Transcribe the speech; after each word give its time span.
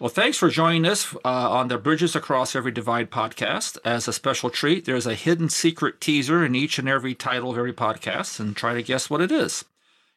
Well, 0.00 0.10
thanks 0.10 0.36
for 0.36 0.48
joining 0.48 0.86
us 0.86 1.14
uh, 1.14 1.18
on 1.24 1.68
the 1.68 1.78
Bridges 1.78 2.16
Across 2.16 2.56
Every 2.56 2.72
Divide 2.72 3.12
podcast. 3.12 3.78
As 3.84 4.08
a 4.08 4.12
special 4.12 4.50
treat, 4.50 4.86
there's 4.86 5.06
a 5.06 5.14
hidden 5.14 5.48
secret 5.48 6.00
teaser 6.00 6.44
in 6.44 6.56
each 6.56 6.80
and 6.80 6.88
every 6.88 7.14
title 7.14 7.52
of 7.52 7.58
every 7.58 7.72
podcast, 7.72 8.40
and 8.40 8.56
try 8.56 8.74
to 8.74 8.82
guess 8.82 9.08
what 9.08 9.20
it 9.20 9.30
is. 9.30 9.64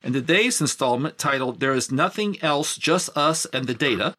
In 0.02 0.14
today's 0.14 0.60
installment, 0.60 1.20
titled 1.20 1.60
There 1.60 1.76
is 1.76 1.92
Nothing 1.92 2.42
Else, 2.42 2.76
Just 2.76 3.16
Us 3.16 3.46
and 3.54 3.68
the 3.68 3.76
Data. 3.76 4.16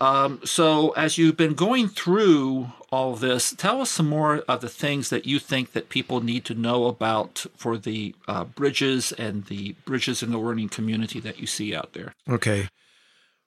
Um, 0.00 0.40
so, 0.44 0.90
as 0.90 1.16
you've 1.16 1.36
been 1.36 1.54
going 1.54 1.86
through 1.86 2.72
all 2.90 3.14
this, 3.14 3.54
tell 3.56 3.82
us 3.82 3.90
some 3.90 4.08
more 4.08 4.38
of 4.48 4.62
the 4.62 4.68
things 4.68 5.10
that 5.10 5.26
you 5.26 5.38
think 5.38 5.74
that 5.74 5.90
people 5.90 6.20
need 6.20 6.44
to 6.46 6.54
know 6.54 6.86
about 6.86 7.46
for 7.56 7.78
the 7.78 8.16
uh, 8.26 8.42
bridges 8.42 9.12
and 9.12 9.44
the 9.44 9.76
bridges 9.84 10.24
in 10.24 10.32
the 10.32 10.38
learning 10.38 10.70
community 10.70 11.20
that 11.20 11.38
you 11.38 11.46
see 11.46 11.72
out 11.72 11.92
there. 11.92 12.14
Okay. 12.28 12.68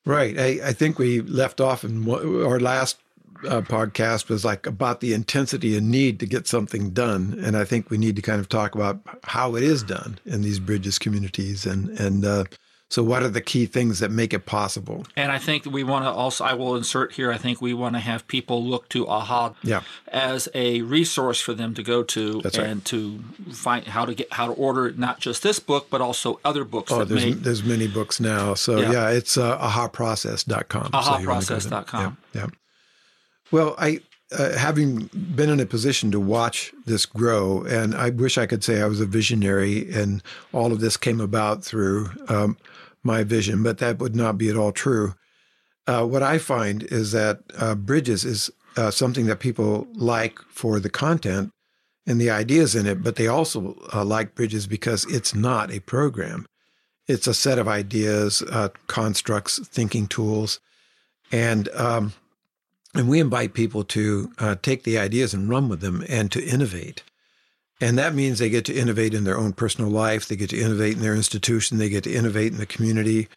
Right. 0.06 0.38
I, 0.38 0.60
I 0.68 0.74
think 0.74 1.00
we 1.00 1.22
left 1.22 1.60
off 1.60 1.84
in 1.84 2.08
our 2.08 2.60
last 2.60 3.00
uh, 3.48 3.62
podcast 3.62 4.30
was 4.30 4.46
like 4.46 4.66
about 4.66 5.02
the 5.02 5.14
intensity 5.14 5.76
and 5.76 5.90
need 5.90 6.20
to 6.20 6.26
get 6.26 6.48
something 6.48 6.92
done, 6.92 7.40
and 7.44 7.58
I 7.58 7.66
think 7.66 7.90
we 7.90 7.98
need 7.98 8.16
to 8.16 8.22
kind 8.22 8.40
of 8.40 8.50
talk 8.50 8.76
about 8.76 9.00
how 9.24 9.56
it 9.56 9.64
is 9.64 9.84
done 9.84 10.20
in 10.26 10.42
these 10.42 10.60
bridges 10.60 11.00
communities, 11.00 11.66
and 11.66 11.90
and 12.00 12.24
uh, 12.24 12.46
so 12.90 13.04
what 13.04 13.24
are 13.24 13.30
the 13.30 13.42
key 13.42 13.66
things 13.66 14.00
that 14.00 14.12
make 14.12 14.34
it 14.34 14.46
possible? 14.46 15.06
And 15.16 15.32
I 15.32 15.40
think 15.40 15.66
we 15.66 15.84
want 15.84 16.06
to 16.06 16.12
also, 16.12 16.44
I 16.44 16.54
will 16.54 16.76
insert 16.76 17.14
here, 17.14 17.32
I 17.32 17.38
think 17.38 17.62
we 17.62 17.74
want 17.74 17.96
to 17.96 18.00
have 18.00 18.28
people 18.28 18.64
look 18.64 18.88
to 18.90 19.08
AHA 19.08 19.56
yeah. 19.64 19.82
as 20.08 20.48
a 20.54 20.82
resource 20.84 21.42
for 21.42 21.54
them 21.54 21.74
to 21.74 21.84
go 21.84 22.04
to 22.04 22.42
That's 22.42 22.58
and 22.58 22.78
right. 22.78 22.86
to 22.86 23.20
find 23.52 23.88
how 23.88 24.06
to 24.06 24.14
get 24.14 24.32
how 24.32 24.48
to 24.48 24.54
order 24.54 24.92
not 24.92 25.20
just 25.20 25.42
this 25.42 25.60
book 25.60 25.88
but 25.90 26.00
also 26.00 26.40
other 26.46 26.64
books. 26.64 26.92
Oh, 26.92 27.00
that 27.00 27.10
there's 27.10 27.26
may, 27.26 27.34
there's 27.34 27.64
many 27.64 27.88
books 27.88 28.20
now. 28.20 28.54
So 28.54 28.80
Yeah. 28.80 28.92
yeah, 28.92 29.10
it's 29.10 29.36
uh, 29.36 29.58
ahaprocess.com. 29.58 30.92
So 31.04 31.18
you 31.18 31.28
wanna 31.28 31.46
go 31.46 31.56
there. 31.56 31.58
ahaprocess.com. 31.58 32.18
Yeah, 32.34 32.42
yeah. 32.42 32.48
Well, 33.52 33.76
I 33.80 34.02
uh, 34.32 34.58
having 34.58 35.10
been 35.14 35.50
in 35.50 35.60
a 35.60 35.66
position 35.66 36.12
to 36.12 36.20
watch 36.20 36.74
this 36.86 37.06
grow, 37.06 37.64
and 37.64 37.96
I 37.96 38.10
wish 38.10 38.38
I 38.38 38.46
could 38.46 38.64
say 38.64 38.82
I 38.82 38.86
was 38.86 39.00
a 39.00 39.06
visionary, 39.06 39.92
and 39.94 40.22
all 40.52 40.72
of 40.72 40.80
this 40.80 40.98
came 40.98 41.22
about 41.22 41.64
through 41.64 42.10
um, 42.28 42.58
my 43.06 43.24
vision, 43.24 43.64
but 43.64 43.78
that 43.78 44.00
would 44.00 44.16
not 44.16 44.38
be 44.38 44.50
at 44.50 44.58
all 44.58 44.72
true. 44.72 45.14
Uh, 45.88 46.06
what 46.06 46.24
I 46.24 46.38
find 46.38 46.84
is 46.84 47.12
that 47.12 47.42
uh, 47.58 47.76
Bridges 47.76 48.26
is 48.26 48.50
uh, 48.76 48.92
something 48.92 49.28
that 49.28 49.40
people 49.40 49.88
like 49.94 50.40
for 50.50 50.80
the 50.80 50.90
content 50.90 51.52
and 52.08 52.20
the 52.20 52.30
ideas 52.30 52.76
in 52.76 52.86
it, 52.86 53.04
but 53.04 53.16
they 53.16 53.28
also 53.28 53.78
uh, 53.94 54.04
like 54.04 54.36
Bridges 54.36 54.68
because 54.68 55.06
it's 55.06 55.34
not 55.34 55.72
a 55.72 55.80
program. 55.80 56.46
It's 57.08 57.28
a 57.28 57.34
set 57.34 57.60
of 57.60 57.68
ideas, 57.68 58.42
uh, 58.42 58.70
constructs, 58.88 59.60
thinking 59.68 60.08
tools, 60.08 60.60
and 61.32 61.70
um, 61.70 62.14
and 62.96 63.10
we 63.10 63.20
invite 63.20 63.54
people 63.54 63.84
to 63.84 64.32
uh, 64.40 64.56
take 64.62 64.84
the 64.84 64.98
ideas 64.98 65.34
and 65.34 65.50
run 65.50 65.70
with 65.70 65.82
them 65.82 66.04
and 66.08 66.32
to 66.32 66.44
innovate. 66.44 67.04
And 67.82 67.98
that 67.98 68.16
means 68.16 68.40
they 68.40 68.50
get 68.50 68.66
to 68.66 68.74
innovate 68.74 69.14
in 69.14 69.26
their 69.26 69.38
own 69.38 69.54
personal 69.54 69.90
life, 69.92 70.28
they 70.28 70.36
get 70.36 70.50
to 70.52 70.60
innovate 70.60 70.94
in 70.94 71.02
their 71.02 71.16
institution, 71.16 71.78
they 71.78 71.90
get 71.90 72.06
to 72.06 72.14
innovate 72.14 72.54
in 72.54 72.58
the 72.58 72.66
community. 72.66 73.28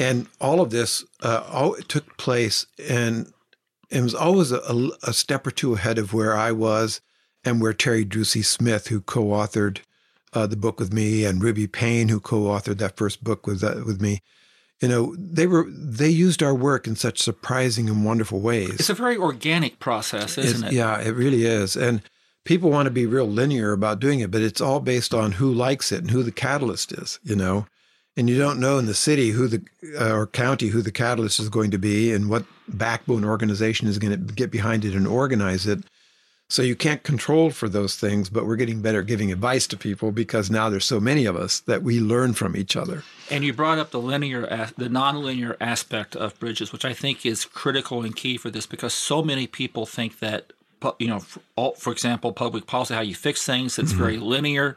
And 0.00 0.26
all 0.40 0.60
of 0.60 0.70
this 0.70 1.04
uh, 1.22 1.44
all 1.50 1.74
took 1.74 2.16
place 2.16 2.66
and 2.88 3.32
it 3.90 4.02
was 4.02 4.14
always 4.14 4.52
a, 4.52 4.90
a 5.02 5.12
step 5.12 5.46
or 5.46 5.50
two 5.50 5.74
ahead 5.74 5.98
of 5.98 6.12
where 6.12 6.36
I 6.36 6.52
was 6.52 7.00
and 7.44 7.60
where 7.60 7.72
Terie 7.72 8.04
Dreussi 8.04 8.44
Smith, 8.44 8.88
who 8.88 9.00
co 9.00 9.24
authored 9.26 9.78
uh, 10.34 10.46
the 10.46 10.56
book 10.56 10.78
with 10.78 10.92
me, 10.92 11.24
and 11.24 11.42
Ruby 11.42 11.66
Payne, 11.66 12.08
who 12.08 12.20
co 12.20 12.42
authored 12.42 12.78
that 12.78 12.96
first 12.96 13.24
book 13.24 13.46
with, 13.46 13.64
uh, 13.64 13.82
with 13.86 14.00
me, 14.02 14.20
you 14.82 14.88
know, 14.88 15.16
they 15.18 15.46
were 15.46 15.66
they 15.70 16.08
used 16.10 16.42
our 16.42 16.54
work 16.54 16.86
in 16.86 16.96
such 16.96 17.20
surprising 17.22 17.88
and 17.88 18.04
wonderful 18.04 18.40
ways. 18.40 18.74
It's 18.74 18.90
a 18.90 18.94
very 18.94 19.16
organic 19.16 19.78
process, 19.78 20.36
isn't 20.36 20.58
It's- 20.58 20.72
it? 20.72 20.76
Yeah, 20.76 21.00
it 21.00 21.14
really 21.14 21.44
is. 21.46 21.74
And 21.76 22.02
people 22.44 22.70
want 22.70 22.86
to 22.86 22.90
be 22.90 23.06
real 23.06 23.28
linear 23.28 23.72
about 23.72 24.00
doing 24.00 24.20
it, 24.20 24.30
but 24.30 24.42
it's 24.42 24.60
all 24.60 24.80
based 24.80 25.12
on 25.12 25.32
who 25.32 25.52
likes 25.52 25.92
it 25.92 26.00
and 26.00 26.10
who 26.10 26.22
the 26.22 26.32
catalyst 26.32 26.92
is, 26.92 27.18
you 27.22 27.36
know. 27.36 27.66
And 28.16 28.28
you 28.28 28.36
don't 28.36 28.58
know 28.58 28.78
in 28.78 28.86
the 28.86 28.94
city 28.94 29.30
who 29.30 29.46
the 29.46 29.62
uh, 29.98 30.12
or 30.12 30.26
county 30.26 30.68
who 30.68 30.82
the 30.82 30.90
catalyst 30.90 31.38
is 31.38 31.48
going 31.48 31.70
to 31.70 31.78
be 31.78 32.12
and 32.12 32.28
what 32.28 32.44
backbone 32.66 33.24
organization 33.24 33.86
is 33.86 33.98
going 33.98 34.26
to 34.26 34.34
get 34.34 34.50
behind 34.50 34.84
it 34.84 34.94
and 34.94 35.06
organize 35.06 35.66
it. 35.66 35.84
So 36.50 36.62
you 36.62 36.74
can't 36.74 37.02
control 37.02 37.50
for 37.50 37.68
those 37.68 37.96
things, 37.96 38.30
but 38.30 38.46
we're 38.46 38.56
getting 38.56 38.80
better 38.80 39.00
at 39.00 39.06
giving 39.06 39.30
advice 39.30 39.66
to 39.66 39.76
people 39.76 40.12
because 40.12 40.50
now 40.50 40.70
there's 40.70 40.86
so 40.86 40.98
many 40.98 41.26
of 41.26 41.36
us 41.36 41.60
that 41.60 41.82
we 41.82 42.00
learn 42.00 42.32
from 42.32 42.56
each 42.56 42.74
other. 42.74 43.04
And 43.30 43.44
you 43.44 43.52
brought 43.52 43.78
up 43.78 43.90
the 43.90 44.00
linear, 44.00 44.40
the 44.78 44.88
nonlinear 44.88 45.56
aspect 45.60 46.16
of 46.16 46.38
bridges, 46.40 46.72
which 46.72 46.86
I 46.86 46.94
think 46.94 47.26
is 47.26 47.44
critical 47.44 48.02
and 48.02 48.16
key 48.16 48.38
for 48.38 48.48
this 48.48 48.64
because 48.64 48.94
so 48.94 49.22
many 49.22 49.46
people 49.46 49.84
think 49.84 50.20
that, 50.20 50.54
you 50.98 51.08
know, 51.08 51.20
for, 51.20 51.74
for 51.76 51.92
example, 51.92 52.32
public 52.32 52.66
policy, 52.66 52.94
how 52.94 53.00
you 53.00 53.14
fix 53.14 53.44
things, 53.44 53.78
it's 53.78 53.92
very 53.92 54.16
mm-hmm. 54.16 54.26
linear. 54.26 54.76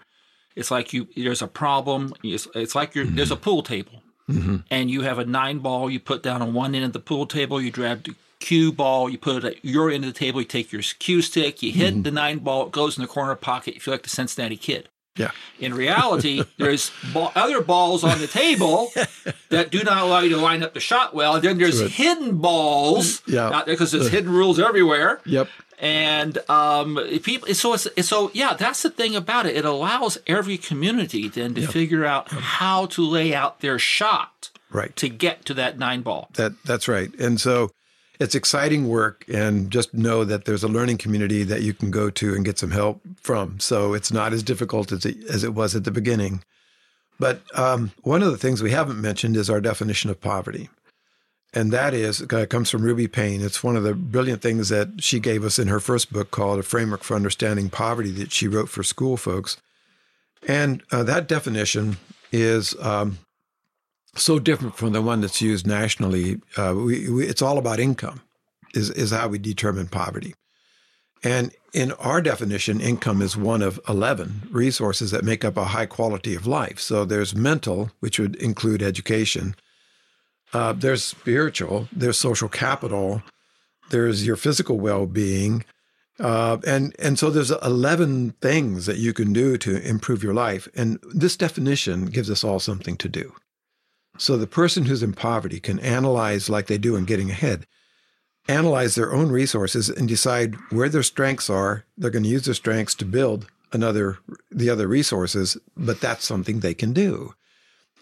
It's 0.56 0.72
like 0.72 0.94
you, 0.94 1.08
there's 1.16 1.42
a 1.42 1.48
problem. 1.48 2.14
It's, 2.24 2.48
it's 2.56 2.76
like 2.76 2.94
you're, 2.94 3.06
there's 3.06 3.32
a 3.32 3.36
mm-hmm. 3.36 3.44
pool 3.44 3.64
table, 3.64 4.04
mm-hmm. 4.30 4.58
and 4.70 4.92
you 4.92 5.02
have 5.02 5.20
a 5.20 5.26
nine 5.26 5.60
ball. 5.60 5.90
You 5.90 6.00
put 6.00 6.24
down 6.24 6.42
on 6.42 6.54
one 6.54 6.76
end 6.76 6.86
of 6.86 6.94
the 6.94 7.00
pool 7.00 7.26
table. 7.26 7.62
You 7.62 7.72
grab 7.72 8.04
the 8.04 8.16
cue 8.40 8.72
ball. 8.72 9.10
You 9.10 9.18
put 9.18 9.44
it 9.44 9.46
at 9.46 9.66
your 9.66 9.90
end 9.90 10.04
of 10.04 10.14
the 10.14 10.20
table. 10.20 10.42
You 10.42 10.48
take 10.48 10.72
your 10.72 10.82
cue 10.82 11.22
stick. 11.22 11.64
You 11.64 11.72
hit 11.72 12.04
the 12.04 12.12
nine 12.12 12.40
ball. 12.40 12.68
It 12.68 12.72
goes 12.72 12.98
in 12.98 13.02
the 13.02 13.08
corner 13.08 13.36
pocket. 13.36 13.76
You 13.76 13.80
feel 13.80 13.94
like 13.94 14.04
the 14.04 14.10
Cincinnati 14.10 14.58
kid. 14.58 14.90
Yeah. 15.18 15.32
In 15.60 15.74
reality, 15.74 16.44
there's 16.58 16.92
ball, 17.14 17.32
other 17.36 17.62
balls 17.62 18.04
on 18.04 18.20
the 18.20 18.28
table 18.28 18.92
that 19.50 19.72
do 19.72 19.84
not 19.84 19.98
allow 19.98 20.20
you 20.20 20.30
to 20.30 20.38
line 20.38 20.64
up 20.64 20.74
the 20.74 20.80
shot 20.80 21.14
well. 21.14 21.36
And 21.36 21.44
then 21.44 21.58
there's 21.58 21.82
hidden 21.82 22.38
balls, 22.38 23.22
Yeah. 23.28 23.50
not 23.50 23.66
because 23.66 23.92
there's 23.92 24.08
uh. 24.08 24.12
hidden 24.12 24.32
rules 24.32 24.60
everywhere. 24.60 25.22
Yep. 25.26 25.50
And 25.82 26.38
um, 26.48 27.00
people, 27.24 27.54
so 27.56 27.74
it's 27.74 28.08
so 28.08 28.30
yeah. 28.36 28.54
That's 28.54 28.84
the 28.84 28.92
thing 28.92 29.16
about 29.16 29.48
it. 29.48 29.58
It 29.58 29.66
allows 29.66 30.20
every 30.28 30.58
community 30.58 31.28
then 31.28 31.56
to 31.56 31.66
figure 31.66 32.06
out 32.06 32.30
how 32.32 32.86
to 32.88 33.02
lay 33.02 33.34
out 33.34 33.62
their 33.62 33.80
shot 33.80 34.52
Right. 34.70 34.96
to 34.98 35.10
get 35.10 35.44
to 35.46 35.54
that 35.56 35.80
nine 35.80 36.02
ball. 36.02 36.30
That 36.36 36.54
that's 36.64 36.88
right. 36.88 37.12
And 37.20 37.42
so 37.42 37.72
it's 38.20 38.36
exciting 38.36 38.88
work 38.88 39.26
and 39.28 39.72
just 39.72 39.92
know 39.96 40.24
that 40.24 40.46
there's 40.46 40.64
a 40.64 40.68
learning 40.68 41.00
community 41.00 41.42
that 41.44 41.64
you 41.64 41.74
can 41.74 41.90
go 41.90 42.12
to 42.12 42.36
and 42.36 42.46
get 42.46 42.60
some 42.60 42.70
help 42.70 43.02
from. 43.20 43.60
So 43.60 43.96
it's 43.96 44.12
not 44.14 44.34
as 44.34 44.44
difficult 44.44 44.92
as 44.92 45.04
it, 45.04 45.18
as 45.28 45.44
it 45.44 45.56
was 45.56 45.76
at 45.76 45.84
the 45.84 45.90
beginning. 45.92 46.44
But 47.20 47.42
um, 47.56 47.92
one 48.04 48.22
of 48.22 48.32
the 48.32 48.38
things 48.38 48.62
we 48.62 48.70
haven't 48.72 49.02
mentioned 49.02 49.36
is 49.36 49.50
our 49.50 49.60
definition 49.62 50.12
of 50.12 50.22
poverty. 50.22 50.70
And 51.54 51.74
that 51.74 51.94
is 51.94 52.22
comes 52.50 52.70
from 52.70 52.84
Ruby 52.84 53.08
Payne. 53.08 53.42
It's 53.42 53.64
one 53.64 53.76
of 53.76 53.84
the 53.84 53.94
brilliant 53.94 54.42
things 54.42 54.70
that 54.70 55.04
she 55.04 55.20
gave 55.20 55.44
us 55.44 55.60
in 55.60 55.68
her 55.68 55.82
first 55.82 56.14
book 56.14 56.32
called 56.32 56.60
A 56.60 56.64
Framework 56.64 57.04
for 57.04 57.16
Understanding 57.16 57.70
Poverty 57.70 58.12
that 58.12 58.32
she 58.32 58.48
wrote 58.48 58.70
for 58.70 58.84
school 58.84 59.18
folks. 59.18 59.58
And 60.48 60.82
uh, 60.92 61.04
that 61.04 61.28
definition 61.28 61.98
is 62.32 62.74
um, 62.80 63.20
so 64.16 64.40
different 64.40 64.78
from 64.78 64.94
the 64.94 65.02
one 65.02 65.20
that's 65.20 65.42
used 65.42 65.68
nationally. 65.68 66.40
Uh, 66.56 66.74
we, 66.76 67.10
we, 67.10 67.28
it's 67.28 67.42
all 67.42 67.58
about 67.58 67.80
income, 67.80 68.22
is 68.74 68.90
is 68.90 69.12
how 69.12 69.28
we 69.28 69.38
determine 69.38 69.88
poverty. 69.88 70.34
And 71.24 71.52
in 71.74 71.92
our 71.94 72.22
definition, 72.22 72.82
income 72.82 73.22
is 73.22 73.38
one 73.38 73.62
of 73.62 73.80
eleven 73.88 74.48
resources 74.52 75.12
that 75.12 75.26
make 75.26 75.46
up 75.46 75.58
a 75.58 75.66
high 75.66 75.86
quality 75.86 76.34
of 76.34 76.48
life. 76.48 76.80
So 76.80 77.06
there's 77.06 77.36
mental, 77.36 77.92
which 78.00 78.20
would 78.20 78.36
include 78.38 78.82
education. 78.82 79.56
Uh, 80.54 80.74
there's 80.74 81.04
spiritual. 81.04 81.88
There's 81.92 82.18
social 82.18 82.50
capital. 82.50 83.24
There's 83.90 84.26
your 84.26 84.36
physical 84.36 84.80
well-being. 84.80 85.66
Uh, 86.20 86.58
and 86.68 86.96
and 87.00 87.18
so 87.18 87.30
there's 87.30 87.52
11 87.52 88.36
things 88.42 88.86
that 88.86 88.98
you 88.98 89.12
can 89.12 89.34
do 89.34 89.58
to 89.58 89.82
improve 89.88 90.24
your 90.24 90.34
life. 90.34 90.68
And 90.76 91.00
this 91.14 91.36
definition 91.36 92.06
gives 92.06 92.30
us 92.30 92.44
all 92.44 92.60
something 92.60 92.96
to 92.98 93.10
do. 93.10 93.34
So 94.18 94.38
the 94.38 94.48
person 94.48 94.86
who's 94.86 95.02
in 95.02 95.14
poverty 95.14 95.60
can 95.60 95.80
analyze, 95.80 96.50
like 96.50 96.68
they 96.68 96.78
do 96.78 96.96
in 96.96 97.06
Getting 97.06 97.32
Ahead, 97.32 97.66
analyze 98.48 98.96
their 98.96 99.14
own 99.14 99.32
resources 99.32 99.90
and 99.90 100.08
decide 100.08 100.56
where 100.70 100.90
their 100.90 101.04
strengths 101.04 101.50
are. 101.50 101.86
They're 101.98 102.12
going 102.12 102.24
to 102.24 102.30
use 102.30 102.46
their 102.46 102.54
strengths 102.54 102.96
to 102.96 103.06
build 103.06 103.48
another 103.72 104.20
the 104.52 104.70
other 104.70 104.88
resources, 104.88 105.58
but 105.76 106.02
that's 106.02 106.26
something 106.26 106.60
they 106.60 106.74
can 106.74 106.94
do. 106.94 107.34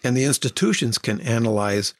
And 0.02 0.16
the 0.16 0.24
institutions 0.24 0.98
can 0.98 1.20
analyze: 1.20 1.94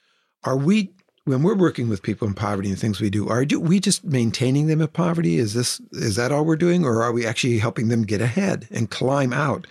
Are 0.45 0.57
we 0.57 0.91
when 1.25 1.43
we're 1.43 1.55
working 1.55 1.89
with 1.89 2.03
people 2.03 2.27
in 2.27 2.35
poverty 2.35 2.71
and 2.71 2.79
things 2.79 3.01
we 3.01 3.11
do, 3.11 3.29
are 3.29 3.45
we 3.61 3.79
just 3.79 4.05
maintaining 4.05 4.67
them 4.67 4.81
in 4.81 4.89
poverty? 4.89 5.37
Is 5.37 5.55
this 5.55 5.81
is 5.93 6.17
that 6.17 6.33
all 6.33 6.45
we're 6.45 6.57
doing, 6.57 6.85
or 6.85 7.03
are 7.03 7.13
we 7.13 7.27
actually 7.27 7.59
helping 7.59 7.89
them 7.89 8.03
get 8.03 8.21
ahead 8.21 8.67
and 8.71 8.91
climb 8.91 9.33
out? 9.33 9.67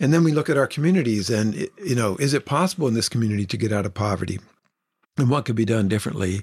And 0.00 0.12
then 0.14 0.22
we 0.22 0.32
look 0.32 0.48
at 0.48 0.56
our 0.56 0.66
communities 0.66 1.28
and, 1.28 1.56
you 1.84 1.94
know, 1.94 2.16
is 2.18 2.32
it 2.32 2.46
possible 2.46 2.86
in 2.86 2.94
this 2.94 3.08
community 3.08 3.46
to 3.46 3.56
get 3.56 3.72
out 3.72 3.86
of 3.86 3.94
poverty? 3.94 4.38
And 5.16 5.28
what 5.28 5.44
could 5.44 5.56
be 5.56 5.64
done 5.64 5.88
differently? 5.88 6.42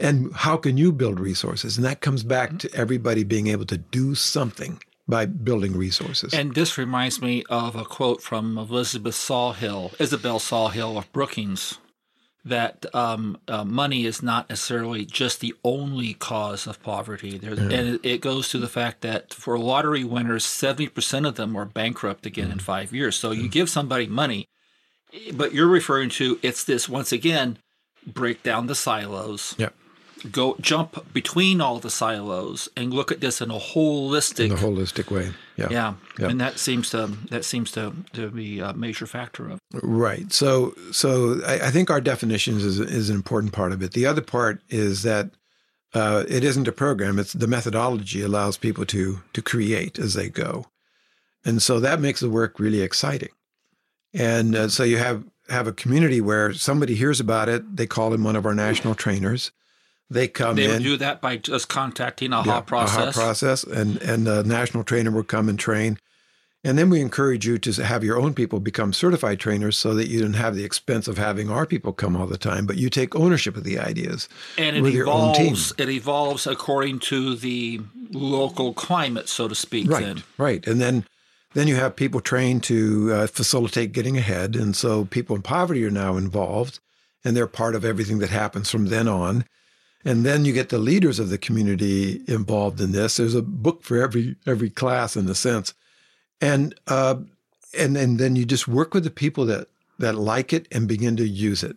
And 0.00 0.32
how 0.32 0.56
can 0.56 0.78
you 0.78 0.92
build 0.92 1.20
resources? 1.20 1.76
And 1.76 1.84
that 1.84 2.00
comes 2.00 2.22
back 2.22 2.48
mm-hmm. 2.48 2.58
to 2.58 2.74
everybody 2.74 3.24
being 3.24 3.48
able 3.48 3.66
to 3.66 3.76
do 3.76 4.14
something 4.14 4.80
by 5.06 5.26
building 5.26 5.76
resources. 5.76 6.32
And 6.32 6.54
this 6.54 6.78
reminds 6.78 7.20
me 7.20 7.44
of 7.50 7.76
a 7.76 7.84
quote 7.84 8.22
from 8.22 8.56
Elizabeth 8.56 9.14
Sawhill, 9.14 9.92
Isabel 9.98 10.38
Sawhill 10.38 10.96
of 10.96 11.12
Brookings. 11.12 11.78
That 12.44 12.86
um, 12.94 13.38
uh, 13.46 13.64
money 13.64 14.06
is 14.06 14.22
not 14.22 14.48
necessarily 14.48 15.04
just 15.04 15.40
the 15.40 15.54
only 15.64 16.14
cause 16.14 16.66
of 16.66 16.82
poverty. 16.82 17.36
There, 17.36 17.54
yeah. 17.54 17.78
And 17.78 18.00
it, 18.04 18.20
goes 18.20 18.48
to 18.50 18.58
the 18.58 18.68
fact 18.68 19.02
that 19.02 19.34
for 19.34 19.58
lottery 19.58 20.04
winners, 20.04 20.44
70% 20.44 21.26
of 21.26 21.34
them 21.34 21.56
are 21.56 21.64
bankrupt 21.64 22.26
again 22.26 22.48
mm. 22.48 22.52
in 22.52 22.58
five 22.58 22.92
years. 22.92 23.16
So 23.16 23.32
mm. 23.32 23.42
you 23.42 23.48
give 23.48 23.68
somebody 23.68 24.06
money, 24.06 24.48
but 25.34 25.52
you're 25.52 25.68
referring 25.68 26.10
to 26.10 26.38
it's 26.42 26.64
this, 26.64 26.88
once 26.88 27.12
again, 27.12 27.58
break 28.06 28.42
down 28.42 28.66
the 28.66 28.74
silos. 28.74 29.54
Yeah 29.58 29.70
go 30.30 30.56
jump 30.60 31.12
between 31.12 31.60
all 31.60 31.78
the 31.78 31.90
silos 31.90 32.68
and 32.76 32.92
look 32.92 33.12
at 33.12 33.20
this 33.20 33.40
in 33.40 33.50
a 33.50 33.58
holistic 33.58 34.46
in 34.46 34.52
a 34.52 34.56
holistic 34.56 35.10
way. 35.10 35.32
Yeah. 35.56 35.68
yeah. 35.70 35.94
yeah. 36.18 36.28
And 36.28 36.40
that 36.40 36.58
seems 36.58 36.90
to 36.90 37.06
that 37.30 37.44
seems 37.44 37.72
to, 37.72 37.92
to 38.12 38.30
be 38.30 38.60
a 38.60 38.72
major 38.72 39.06
factor 39.06 39.50
of 39.50 39.60
Right. 39.72 40.32
So 40.32 40.74
so 40.92 41.40
I, 41.46 41.66
I 41.66 41.70
think 41.70 41.90
our 41.90 42.00
definitions 42.00 42.64
is 42.64 42.80
is 42.80 43.10
an 43.10 43.16
important 43.16 43.52
part 43.52 43.72
of 43.72 43.82
it. 43.82 43.92
The 43.92 44.06
other 44.06 44.22
part 44.22 44.60
is 44.68 45.02
that 45.02 45.30
uh, 45.94 46.24
it 46.28 46.44
isn't 46.44 46.68
a 46.68 46.72
program. 46.72 47.18
It's 47.18 47.32
the 47.32 47.46
methodology 47.46 48.22
allows 48.22 48.56
people 48.56 48.84
to 48.86 49.20
to 49.32 49.42
create 49.42 49.98
as 49.98 50.14
they 50.14 50.28
go, 50.28 50.66
and 51.44 51.62
so 51.62 51.80
that 51.80 52.00
makes 52.00 52.20
the 52.20 52.30
work 52.30 52.58
really 52.58 52.82
exciting. 52.82 53.30
And 54.14 54.54
uh, 54.54 54.68
so 54.68 54.84
you 54.84 54.98
have 54.98 55.24
have 55.48 55.66
a 55.66 55.72
community 55.72 56.20
where 56.20 56.52
somebody 56.52 56.94
hears 56.94 57.20
about 57.20 57.48
it, 57.48 57.76
they 57.76 57.86
call 57.86 58.12
in 58.12 58.22
one 58.22 58.36
of 58.36 58.44
our 58.44 58.54
national 58.54 58.94
trainers, 58.94 59.50
they 60.10 60.28
come 60.28 60.56
they 60.56 60.64
in. 60.64 60.68
They 60.68 60.76
would 60.76 60.82
do 60.82 60.96
that 60.98 61.20
by 61.20 61.36
just 61.36 61.68
contacting 61.68 62.32
AHA 62.32 62.44
yeah, 62.46 62.60
process. 62.60 63.16
AHA 63.16 63.22
process, 63.22 63.64
and 63.64 64.00
and 64.02 64.26
the 64.26 64.42
national 64.44 64.84
trainer 64.84 65.10
will 65.10 65.24
come 65.24 65.48
and 65.48 65.58
train. 65.58 65.98
And 66.64 66.76
then 66.76 66.90
we 66.90 67.00
encourage 67.00 67.46
you 67.46 67.56
to 67.58 67.84
have 67.84 68.02
your 68.02 68.18
own 68.18 68.34
people 68.34 68.58
become 68.58 68.92
certified 68.92 69.38
trainers 69.38 69.76
so 69.78 69.94
that 69.94 70.08
you 70.08 70.20
don't 70.20 70.34
have 70.34 70.56
the 70.56 70.64
expense 70.64 71.06
of 71.06 71.16
having 71.16 71.48
our 71.48 71.64
people 71.64 71.92
come 71.92 72.16
all 72.16 72.26
the 72.26 72.36
time, 72.36 72.66
but 72.66 72.76
you 72.76 72.90
take 72.90 73.14
ownership 73.14 73.56
of 73.56 73.62
the 73.62 73.78
ideas 73.78 74.28
and 74.58 74.76
it 74.76 74.82
with 74.82 74.92
evolves, 74.92 75.38
your 75.38 75.46
own 75.46 75.54
team. 75.54 75.56
It 75.78 75.88
evolves 75.88 76.46
according 76.48 76.98
to 77.00 77.36
the 77.36 77.80
local 78.10 78.72
climate, 78.72 79.28
so 79.28 79.46
to 79.46 79.54
speak. 79.54 79.88
Right, 79.88 80.04
then. 80.04 80.22
right. 80.36 80.66
And 80.66 80.80
then 80.80 81.04
then 81.54 81.68
you 81.68 81.76
have 81.76 81.96
people 81.96 82.20
trained 82.20 82.62
to 82.64 83.12
uh, 83.12 83.26
facilitate 83.26 83.92
getting 83.92 84.18
ahead. 84.18 84.54
And 84.54 84.76
so 84.76 85.06
people 85.06 85.36
in 85.36 85.42
poverty 85.42 85.84
are 85.84 85.90
now 85.90 86.16
involved 86.16 86.80
and 87.24 87.36
they're 87.36 87.46
part 87.46 87.74
of 87.74 87.84
everything 87.84 88.18
that 88.18 88.30
happens 88.30 88.70
from 88.70 88.86
then 88.86 89.08
on. 89.08 89.44
And 90.04 90.24
then 90.24 90.44
you 90.44 90.52
get 90.52 90.68
the 90.68 90.78
leaders 90.78 91.18
of 91.18 91.28
the 91.28 91.38
community 91.38 92.22
involved 92.28 92.80
in 92.80 92.92
this. 92.92 93.16
There's 93.16 93.34
a 93.34 93.42
book 93.42 93.82
for 93.82 94.00
every 94.00 94.36
every 94.46 94.70
class 94.70 95.16
in 95.16 95.28
a 95.28 95.34
sense, 95.34 95.74
and 96.40 96.74
uh, 96.86 97.16
and 97.76 97.96
and 97.96 98.18
then 98.18 98.36
you 98.36 98.44
just 98.44 98.68
work 98.68 98.94
with 98.94 99.04
the 99.04 99.10
people 99.10 99.44
that 99.46 99.68
that 99.98 100.14
like 100.14 100.52
it 100.52 100.68
and 100.70 100.86
begin 100.86 101.16
to 101.16 101.26
use 101.26 101.62
it. 101.62 101.76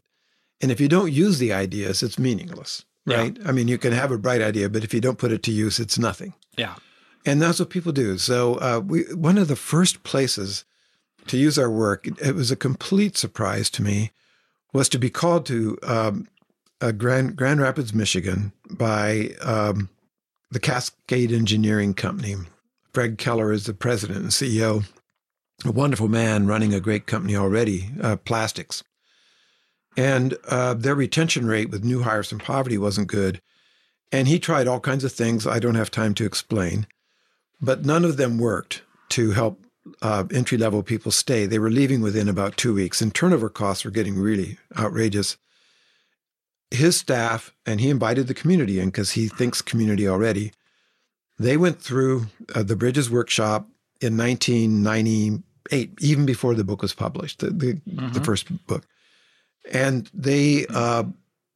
And 0.62 0.71
if 0.71 0.79
you 0.79 0.88
don't 0.88 1.12
use 1.12 1.39
the 1.39 1.51
ideas, 1.51 2.03
it's 2.03 2.19
meaningless, 2.19 2.85
right? 3.06 3.35
Yeah. 3.35 3.47
I 3.47 3.51
mean, 3.51 3.68
you 3.68 3.79
can 3.79 3.94
have 3.94 4.12
a 4.12 4.18
bright 4.18 4.41
idea, 4.41 4.69
but 4.69 4.83
if 4.83 4.94
you 4.94 5.01
don't 5.01 5.18
put 5.18 5.31
it 5.31 5.41
to 5.44 5.51
use, 5.51 5.79
it's 5.79 5.97
nothing. 5.97 6.35
Yeah. 6.56 6.75
And 7.25 7.41
that's 7.41 7.59
what 7.59 7.69
people 7.69 7.91
do. 7.91 8.18
So 8.18 8.56
uh, 8.56 8.81
we 8.85 9.01
one 9.13 9.39
of 9.39 9.47
the 9.47 9.56
first 9.56 10.03
places 10.03 10.63
to 11.27 11.38
use 11.38 11.57
our 11.57 11.69
work, 11.69 12.07
it 12.21 12.35
was 12.35 12.51
a 12.51 12.56
complete 12.56 13.18
surprise 13.18 13.69
to 13.71 13.83
me, 13.83 14.12
was 14.73 14.89
to 14.89 15.00
be 15.00 15.09
called 15.09 15.45
to 15.47 15.77
um, 15.83 16.27
uh, 16.81 16.92
Grand, 16.92 17.36
Grand 17.36 17.62
Rapids, 17.62 17.94
Michigan, 17.94 18.51
by 18.69 19.36
um, 19.42 19.89
the 20.50 20.60
Cascade 20.60 21.31
Engineering 21.31 21.94
Company. 21.94 22.36
Fred 22.94 23.18
Keller 23.18 23.54
is 23.54 23.66
the 23.66 23.74
president 23.74 24.19
and 24.19 24.30
CEO, 24.30 24.83
a 25.63 25.72
wonderful 25.72 26.10
man 26.10 26.48
running 26.48 26.74
a 26.74 26.80
great 26.80 27.06
company 27.06 27.36
already, 27.36 27.89
uh, 28.01 28.18
plastics. 28.18 28.83
And 29.95 30.36
uh, 30.48 30.74
their 30.74 30.95
retention 30.95 31.45
rate 31.45 31.69
with 31.69 31.83
new 31.83 32.01
hires 32.01 32.30
from 32.30 32.39
poverty 32.39 32.78
wasn't 32.78 33.07
good. 33.07 33.42
And 34.12 34.28
he 34.28 34.39
tried 34.39 34.68
all 34.68 34.80
kinds 34.80 35.04
of 35.04 35.12
things 35.12 35.48
I 35.48 35.60
don't 35.60 35.75
have 35.75 35.92
time 35.92 36.13
to 36.16 36.25
explain, 36.25 36.88
but 37.62 37.86
none 37.86 38.04
of 38.04 38.18
them 38.18 38.38
worked 38.38 38.81
to 39.10 39.31
help 39.31 39.62
uh, 40.01 40.25
entry 40.33 40.57
level 40.57 40.83
people 40.83 41.12
stay. 41.12 41.45
They 41.45 41.60
were 41.60 41.69
leaving 41.69 42.01
within 42.01 42.28
about 42.28 42.57
two 42.57 42.74
weeks, 42.74 43.01
and 43.01 43.13
turnover 43.13 43.50
costs 43.50 43.86
were 43.86 43.92
getting 43.92 44.18
really 44.18 44.57
outrageous 44.78 45.38
his 46.71 46.97
staff, 46.97 47.53
and 47.65 47.79
he 47.79 47.89
invited 47.89 48.27
the 48.27 48.33
community 48.33 48.79
in 48.79 48.88
because 48.88 49.12
he 49.12 49.27
thinks 49.27 49.62
community 49.62 50.07
already. 50.07 50.53
They 51.38 51.57
went 51.57 51.81
through 51.81 52.27
uh, 52.56 52.63
the 52.63 52.75
Bridges 52.75 53.09
Workshop 53.09 53.68
in 54.00 54.18
1998, 54.18 55.91
even 56.00 56.25
before 56.25 56.56
the 56.56 56.63
book 56.63 56.81
was 56.81 56.94
published, 56.94 57.39
the, 57.39 57.50
the, 57.51 57.73
mm-hmm. 57.73 58.12
the 58.13 58.23
first 58.23 58.65
book. 58.68 58.85
And 59.71 60.09
they 60.13 60.65
uh, 60.68 61.03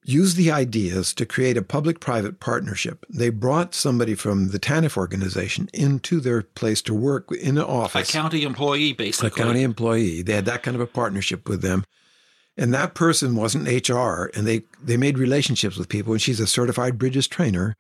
used 0.04 0.38
the 0.38 0.52
ideas 0.52 1.14
to 1.16 1.26
create 1.26 1.58
a 1.58 1.62
public 1.62 2.00
private 2.00 2.40
partnership. 2.40 3.06
They 3.10 3.30
brought 3.30 3.74
somebody 3.74 4.16
from 4.16 4.50
the 4.50 4.60
TANF 4.60 4.98
organization 4.98 5.70
into 5.74 6.20
their 6.20 6.44
place 6.44 6.82
to 6.84 6.94
work 6.94 7.32
in 7.32 7.58
an 7.58 7.64
office. 7.64 8.10
A 8.10 8.12
county 8.12 8.44
employee, 8.44 8.94
basically. 8.94 9.28
A 9.28 9.46
county 9.46 9.64
employee. 9.64 10.22
They 10.22 10.34
had 10.34 10.46
that 10.46 10.64
kind 10.64 10.76
of 10.76 10.82
a 10.82 10.88
partnership 10.88 11.50
with 11.50 11.62
them. 11.62 11.84
And 12.58 12.74
that 12.74 12.94
person 12.94 13.36
wasn't 13.36 13.68
HR, 13.68 14.32
and 14.34 14.48
they 14.48 14.62
they 14.82 14.98
made 14.98 15.18
relationships 15.18 15.78
with 15.78 15.90
people. 15.90 16.14
And 16.14 16.22
she's 16.22 16.40
a 16.40 16.48
certified 16.48 16.98
Bridges 16.98 17.28
trainer, 17.28 17.76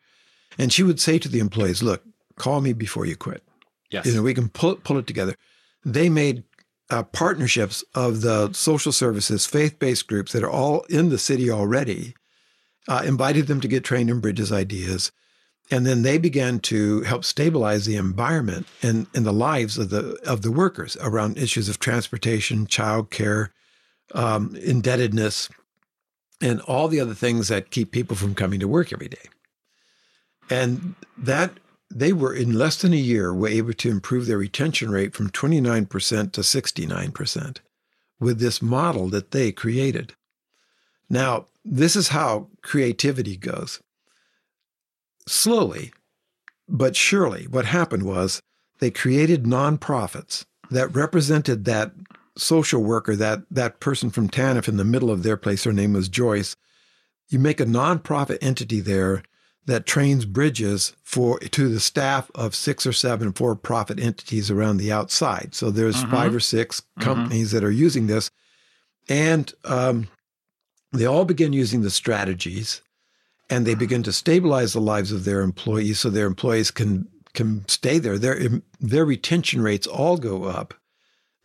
and 0.57 0.71
she 0.71 0.83
would 0.83 0.99
say 0.99 1.17
to 1.19 1.29
the 1.29 1.39
employees, 1.39 1.81
"Look, 1.81 2.03
call 2.35 2.59
me 2.59 2.73
before 2.73 3.05
you 3.05 3.15
quit. 3.15 3.43
Yes, 3.89 4.05
you 4.05 4.13
know 4.13 4.21
we 4.21 4.33
can 4.33 4.49
pull 4.49 4.75
pull 4.75 4.97
it 4.97 5.07
together." 5.07 5.35
They 5.85 6.09
made 6.09 6.43
uh, 6.89 7.03
partnerships 7.03 7.83
of 7.93 8.21
the 8.21 8.51
social 8.53 8.91
services, 8.91 9.45
faith 9.45 9.79
based 9.79 10.07
groups 10.07 10.33
that 10.33 10.43
are 10.43 10.49
all 10.49 10.81
in 10.89 11.09
the 11.09 11.17
city 11.17 11.49
already, 11.49 12.13
uh, 12.87 13.03
invited 13.05 13.47
them 13.47 13.61
to 13.61 13.67
get 13.67 13.83
trained 13.83 14.09
in 14.09 14.19
Bridges 14.19 14.51
ideas. 14.51 15.11
And 15.71 15.85
then 15.85 16.03
they 16.03 16.19
began 16.19 16.59
to 16.59 17.01
help 17.01 17.25
stabilize 17.25 17.85
the 17.85 17.95
environment 17.95 18.67
and, 18.83 19.07
and 19.15 19.25
the 19.25 19.33
lives 19.33 19.79
of 19.79 19.89
the 19.89 20.19
of 20.23 20.43
the 20.43 20.51
workers 20.51 20.95
around 21.01 21.39
issues 21.39 21.69
of 21.69 21.79
transportation, 21.79 22.67
child 22.67 23.09
care, 23.09 23.51
um, 24.13 24.55
indebtedness, 24.55 25.49
and 26.41 26.61
all 26.61 26.87
the 26.87 26.99
other 26.99 27.13
things 27.13 27.47
that 27.47 27.71
keep 27.71 27.91
people 27.91 28.15
from 28.15 28.35
coming 28.35 28.59
to 28.59 28.67
work 28.67 28.91
every 28.93 29.07
day. 29.07 29.29
And 30.49 30.95
that 31.17 31.51
they 31.89 32.13
were 32.13 32.33
in 32.33 32.57
less 32.57 32.77
than 32.77 32.93
a 32.93 32.97
year 32.97 33.33
were 33.33 33.47
able 33.47 33.73
to 33.73 33.89
improve 33.89 34.25
their 34.25 34.37
retention 34.37 34.91
rate 34.91 35.13
from 35.13 35.29
29% 35.29 36.31
to 36.33 36.41
69% 36.41 37.57
with 38.19 38.39
this 38.39 38.61
model 38.61 39.07
that 39.09 39.31
they 39.31 39.51
created. 39.51 40.13
Now, 41.09 41.47
this 41.63 41.95
is 41.95 42.09
how 42.09 42.47
creativity 42.61 43.37
goes. 43.37 43.81
Slowly, 45.27 45.91
but 46.67 46.95
surely, 46.95 47.47
what 47.47 47.65
happened 47.65 48.03
was 48.03 48.41
they 48.79 48.91
created 48.91 49.43
nonprofits 49.43 50.45
that 50.69 50.95
represented 50.95 51.65
that 51.65 51.91
social 52.37 52.83
worker, 52.83 53.15
that 53.15 53.41
that 53.51 53.79
person 53.79 54.09
from 54.09 54.29
TANF 54.29 54.67
in 54.67 54.77
the 54.77 54.85
middle 54.85 55.11
of 55.11 55.23
their 55.23 55.37
place, 55.37 55.63
her 55.63 55.73
name 55.73 55.93
was 55.93 56.09
Joyce. 56.09 56.55
You 57.29 57.39
make 57.39 57.59
a 57.59 57.65
nonprofit 57.65 58.37
entity 58.41 58.81
there 58.81 59.23
that 59.65 59.85
trains 59.85 60.25
bridges 60.25 60.93
for 61.03 61.39
to 61.39 61.69
the 61.69 61.79
staff 61.79 62.29
of 62.35 62.53
six 62.53 62.85
or 62.85 62.93
seven 62.93 63.33
for-profit 63.33 63.99
entities 63.99 64.51
around 64.51 64.77
the 64.77 64.91
outside. 64.91 65.55
So 65.55 65.71
there's 65.71 65.95
mm-hmm. 65.95 66.11
five 66.11 66.35
or 66.35 66.39
6 66.39 66.81
mm-hmm. 66.81 67.01
companies 67.01 67.51
that 67.51 67.63
are 67.63 67.71
using 67.71 68.07
this, 68.07 68.29
and 69.09 69.51
um, 69.63 70.07
they 70.93 71.05
all 71.05 71.25
begin 71.25 71.51
using 71.53 71.81
the 71.81 71.89
strategies, 71.89 72.81
and 73.49 73.65
they 73.65 73.75
begin 73.75 74.03
to 74.03 74.13
stabilize 74.13 74.73
the 74.73 74.81
lives 74.81 75.11
of 75.11 75.25
their 75.25 75.41
employees, 75.41 75.99
so 75.99 76.09
their 76.09 76.27
employees 76.27 76.71
can 76.71 77.07
can 77.33 77.67
stay 77.67 77.97
there. 77.97 78.17
Their 78.17 78.61
their 78.79 79.05
retention 79.05 79.61
rates 79.61 79.87
all 79.87 80.17
go 80.17 80.43
up 80.43 80.73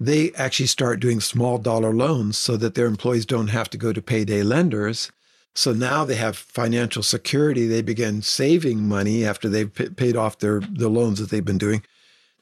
they 0.01 0.33
actually 0.33 0.67
start 0.67 0.99
doing 0.99 1.21
small 1.21 1.59
dollar 1.59 1.93
loans 1.93 2.39
so 2.39 2.57
that 2.57 2.75
their 2.75 2.87
employees 2.87 3.27
don't 3.27 3.49
have 3.49 3.69
to 3.71 3.79
go 3.79 3.93
to 3.93 4.01
payday 4.01 4.43
lenders. 4.43 5.13
So 5.55 5.75
now 5.75 6.05
they 6.05 6.15
have 6.15 6.37
financial 6.37 7.03
security. 7.03 7.67
They 7.67 7.83
begin 7.83 8.23
saving 8.23 8.89
money 8.89 9.27
after 9.27 9.49
they've 9.49 9.73
p- 9.73 9.91
paid 9.91 10.17
off 10.17 10.39
their 10.39 10.61
the 10.61 10.89
loans 10.89 11.19
that 11.19 11.29
they've 11.29 11.45
been 11.45 11.59
doing. 11.59 11.85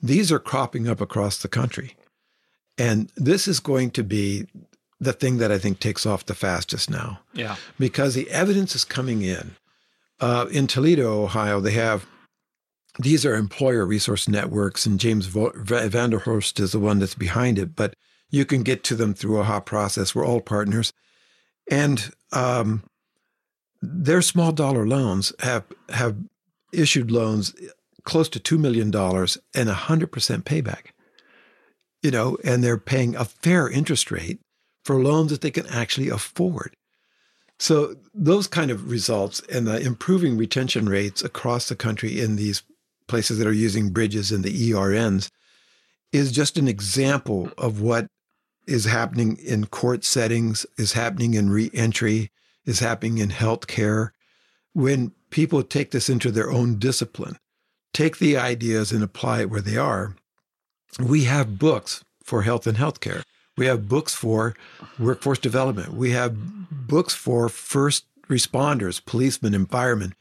These 0.00 0.30
are 0.30 0.38
cropping 0.38 0.86
up 0.86 1.00
across 1.00 1.38
the 1.38 1.48
country. 1.48 1.96
And 2.76 3.10
this 3.16 3.48
is 3.48 3.58
going 3.58 3.90
to 3.92 4.04
be 4.04 4.46
the 5.00 5.12
thing 5.12 5.38
that 5.38 5.50
I 5.50 5.58
think 5.58 5.80
takes 5.80 6.06
off 6.06 6.26
the 6.26 6.34
fastest 6.34 6.88
now. 6.88 7.20
Yeah. 7.32 7.56
Because 7.78 8.14
the 8.14 8.30
evidence 8.30 8.76
is 8.76 8.84
coming 8.84 9.22
in. 9.22 9.56
Uh, 10.20 10.46
in 10.50 10.68
Toledo, 10.68 11.24
Ohio, 11.24 11.60
they 11.60 11.72
have 11.72 12.06
these 12.98 13.24
are 13.24 13.34
employer 13.34 13.86
resource 13.86 14.28
networks, 14.28 14.86
and 14.86 14.98
James 14.98 15.28
Vanderhorst 15.28 16.58
is 16.60 16.72
the 16.72 16.80
one 16.80 16.98
that's 16.98 17.14
behind 17.14 17.58
it. 17.58 17.76
But 17.76 17.94
you 18.30 18.44
can 18.44 18.62
get 18.62 18.84
to 18.84 18.96
them 18.96 19.14
through 19.14 19.40
AHA 19.40 19.60
process. 19.60 20.14
We're 20.14 20.26
all 20.26 20.40
partners, 20.40 20.92
and 21.70 22.10
um, 22.32 22.82
their 23.80 24.22
small 24.22 24.52
dollar 24.52 24.86
loans 24.86 25.32
have 25.40 25.64
have 25.90 26.16
issued 26.72 27.10
loans 27.10 27.54
close 28.04 28.28
to 28.30 28.40
two 28.40 28.58
million 28.58 28.90
dollars 28.90 29.38
and 29.54 29.68
a 29.68 29.74
hundred 29.74 30.10
percent 30.10 30.44
payback. 30.44 30.86
You 32.02 32.10
know, 32.10 32.38
and 32.44 32.62
they're 32.62 32.78
paying 32.78 33.16
a 33.16 33.24
fair 33.24 33.68
interest 33.68 34.10
rate 34.10 34.40
for 34.84 35.02
loans 35.02 35.30
that 35.30 35.40
they 35.40 35.50
can 35.50 35.66
actually 35.66 36.08
afford. 36.08 36.74
So 37.58 37.96
those 38.14 38.46
kind 38.46 38.70
of 38.70 38.90
results 38.90 39.42
and 39.52 39.66
the 39.66 39.80
improving 39.80 40.36
retention 40.36 40.88
rates 40.88 41.22
across 41.22 41.68
the 41.68 41.74
country 41.74 42.20
in 42.20 42.36
these 42.36 42.62
places 43.08 43.38
that 43.38 43.46
are 43.46 43.52
using 43.52 43.90
bridges 43.90 44.30
and 44.30 44.44
the 44.44 44.70
ERNs 44.70 45.30
is 46.12 46.32
just 46.32 46.56
an 46.56 46.68
example 46.68 47.50
of 47.58 47.80
what 47.80 48.06
is 48.66 48.84
happening 48.84 49.36
in 49.38 49.66
court 49.66 50.04
settings, 50.04 50.66
is 50.76 50.92
happening 50.92 51.34
in 51.34 51.50
reentry, 51.50 52.30
is 52.64 52.80
happening 52.80 53.18
in 53.18 53.30
healthcare. 53.30 54.10
When 54.74 55.12
people 55.30 55.62
take 55.62 55.90
this 55.90 56.08
into 56.08 56.30
their 56.30 56.50
own 56.50 56.78
discipline, 56.78 57.38
take 57.92 58.18
the 58.18 58.36
ideas 58.36 58.92
and 58.92 59.02
apply 59.02 59.40
it 59.40 59.50
where 59.50 59.62
they 59.62 59.76
are, 59.76 60.14
we 60.98 61.24
have 61.24 61.58
books 61.58 62.04
for 62.22 62.42
health 62.42 62.66
and 62.66 62.76
healthcare. 62.76 63.22
We 63.56 63.66
have 63.66 63.88
books 63.88 64.14
for 64.14 64.54
workforce 64.98 65.38
development. 65.38 65.94
We 65.94 66.10
have 66.10 66.32
mm-hmm. 66.32 66.86
books 66.86 67.14
for 67.14 67.48
first 67.48 68.04
responders, 68.28 69.04
policemen, 69.04 69.54
and 69.54 69.68
firemen. 69.68 70.14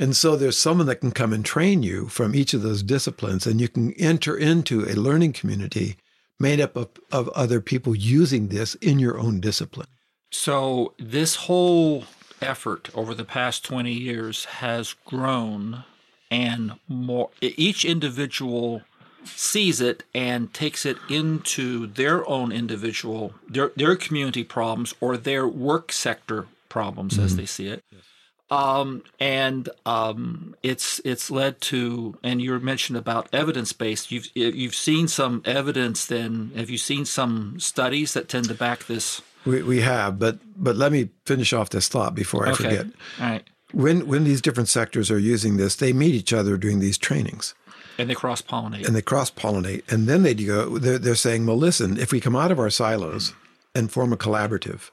And 0.00 0.14
so 0.14 0.36
there's 0.36 0.56
someone 0.56 0.86
that 0.86 1.00
can 1.00 1.10
come 1.10 1.32
and 1.32 1.44
train 1.44 1.82
you 1.82 2.06
from 2.06 2.34
each 2.34 2.54
of 2.54 2.62
those 2.62 2.82
disciplines, 2.82 3.46
and 3.46 3.60
you 3.60 3.68
can 3.68 3.92
enter 3.94 4.36
into 4.36 4.84
a 4.84 4.94
learning 4.94 5.32
community 5.32 5.96
made 6.38 6.60
up 6.60 6.76
of, 6.76 6.88
of 7.10 7.28
other 7.30 7.60
people 7.60 7.94
using 7.94 8.48
this 8.48 8.74
in 8.76 8.98
your 8.98 9.18
own 9.18 9.40
discipline. 9.40 9.88
So 10.30 10.94
this 10.98 11.34
whole 11.34 12.04
effort 12.40 12.90
over 12.94 13.14
the 13.14 13.24
past 13.24 13.64
20 13.64 13.92
years 13.92 14.44
has 14.44 14.94
grown 15.04 15.84
and 16.30 16.72
more 16.86 17.30
each 17.40 17.84
individual 17.84 18.82
sees 19.24 19.80
it 19.80 20.04
and 20.14 20.52
takes 20.54 20.86
it 20.86 20.96
into 21.08 21.86
their 21.86 22.28
own 22.28 22.52
individual 22.52 23.34
their 23.48 23.72
their 23.76 23.96
community 23.96 24.44
problems 24.44 24.94
or 25.00 25.16
their 25.16 25.48
work 25.48 25.90
sector 25.90 26.46
problems 26.68 27.14
mm-hmm. 27.14 27.24
as 27.24 27.36
they 27.36 27.46
see 27.46 27.66
it 27.66 27.82
yes. 27.90 28.02
Um, 28.50 29.02
and 29.20 29.68
um, 29.84 30.54
it's 30.62 31.00
it's 31.04 31.30
led 31.30 31.60
to 31.62 32.16
and 32.22 32.40
you 32.40 32.58
mentioned 32.58 32.96
about 32.96 33.28
evidence 33.32 33.72
based 33.72 34.10
you've 34.10 34.28
you've 34.34 34.74
seen 34.74 35.08
some 35.08 35.42
evidence 35.44 36.06
then 36.06 36.50
have 36.56 36.70
you 36.70 36.78
seen 36.78 37.04
some 37.04 37.58
studies 37.60 38.14
that 38.14 38.28
tend 38.28 38.48
to 38.48 38.54
back 38.54 38.86
this 38.86 39.20
we, 39.44 39.62
we 39.62 39.80
have 39.80 40.18
but 40.18 40.38
but 40.56 40.76
let 40.76 40.92
me 40.92 41.10
finish 41.26 41.52
off 41.52 41.70
this 41.70 41.88
thought 41.88 42.14
before 42.14 42.46
i 42.46 42.52
okay. 42.52 42.64
forget 42.64 42.86
all 43.20 43.30
right 43.30 43.44
when 43.72 44.06
when 44.06 44.24
these 44.24 44.40
different 44.40 44.68
sectors 44.68 45.10
are 45.10 45.18
using 45.18 45.56
this 45.56 45.76
they 45.76 45.92
meet 45.92 46.14
each 46.14 46.32
other 46.32 46.56
during 46.56 46.80
these 46.80 46.96
trainings 46.96 47.54
and 47.98 48.08
they 48.08 48.14
cross 48.14 48.40
pollinate. 48.40 48.86
And 48.86 48.94
they 48.94 49.02
cross 49.02 49.28
pollinate. 49.28 49.82
And 49.92 50.06
then 50.06 50.22
they 50.22 50.32
go, 50.32 50.78
they're, 50.78 50.98
they're 50.98 51.16
saying, 51.16 51.46
well, 51.46 51.58
listen, 51.58 51.98
if 51.98 52.12
we 52.12 52.20
come 52.20 52.36
out 52.36 52.52
of 52.52 52.60
our 52.60 52.70
silos 52.70 53.34
and 53.74 53.90
form 53.90 54.12
a 54.12 54.16
collaborative, 54.16 54.90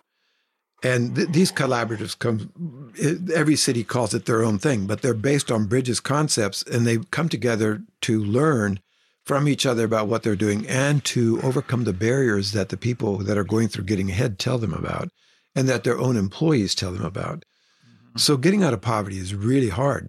and 0.85 1.15
th- 1.15 1.29
these 1.29 1.51
collaboratives 1.51 2.17
come, 2.17 2.93
every 3.33 3.55
city 3.55 3.83
calls 3.83 4.13
it 4.13 4.25
their 4.25 4.43
own 4.43 4.59
thing, 4.59 4.85
but 4.85 5.01
they're 5.01 5.15
based 5.15 5.51
on 5.51 5.65
Bridges 5.65 5.99
concepts 5.99 6.61
and 6.63 6.85
they 6.85 6.99
come 7.09 7.27
together 7.27 7.81
to 8.01 8.23
learn 8.23 8.79
from 9.25 9.47
each 9.47 9.65
other 9.65 9.83
about 9.83 10.07
what 10.07 10.21
they're 10.21 10.35
doing 10.35 10.67
and 10.67 11.03
to 11.05 11.41
overcome 11.41 11.85
the 11.85 11.93
barriers 11.93 12.51
that 12.51 12.69
the 12.69 12.77
people 12.77 13.17
that 13.17 13.37
are 13.37 13.43
going 13.43 13.67
through 13.67 13.85
getting 13.85 14.11
ahead 14.11 14.37
tell 14.37 14.59
them 14.59 14.73
about 14.73 15.09
and 15.55 15.67
that 15.67 15.83
their 15.83 15.97
own 15.97 16.17
employees 16.17 16.75
tell 16.75 16.91
them 16.91 17.03
about. 17.03 17.39
Mm-hmm. 17.39 18.19
So 18.19 18.37
getting 18.37 18.63
out 18.63 18.73
of 18.73 18.81
poverty 18.81 19.17
is 19.17 19.33
really 19.33 19.69
hard. 19.69 20.07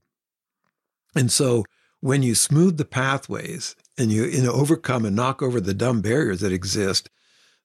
And 1.14 1.32
so 1.32 1.64
when 2.00 2.22
you 2.22 2.34
smooth 2.34 2.76
the 2.76 2.84
pathways 2.84 3.74
and 3.96 4.12
you, 4.12 4.24
you 4.26 4.42
know, 4.42 4.52
overcome 4.52 5.06
and 5.06 5.16
knock 5.16 5.40
over 5.40 5.58
the 5.58 5.72
dumb 5.72 6.02
barriers 6.02 6.40
that 6.40 6.52
exist, 6.52 7.08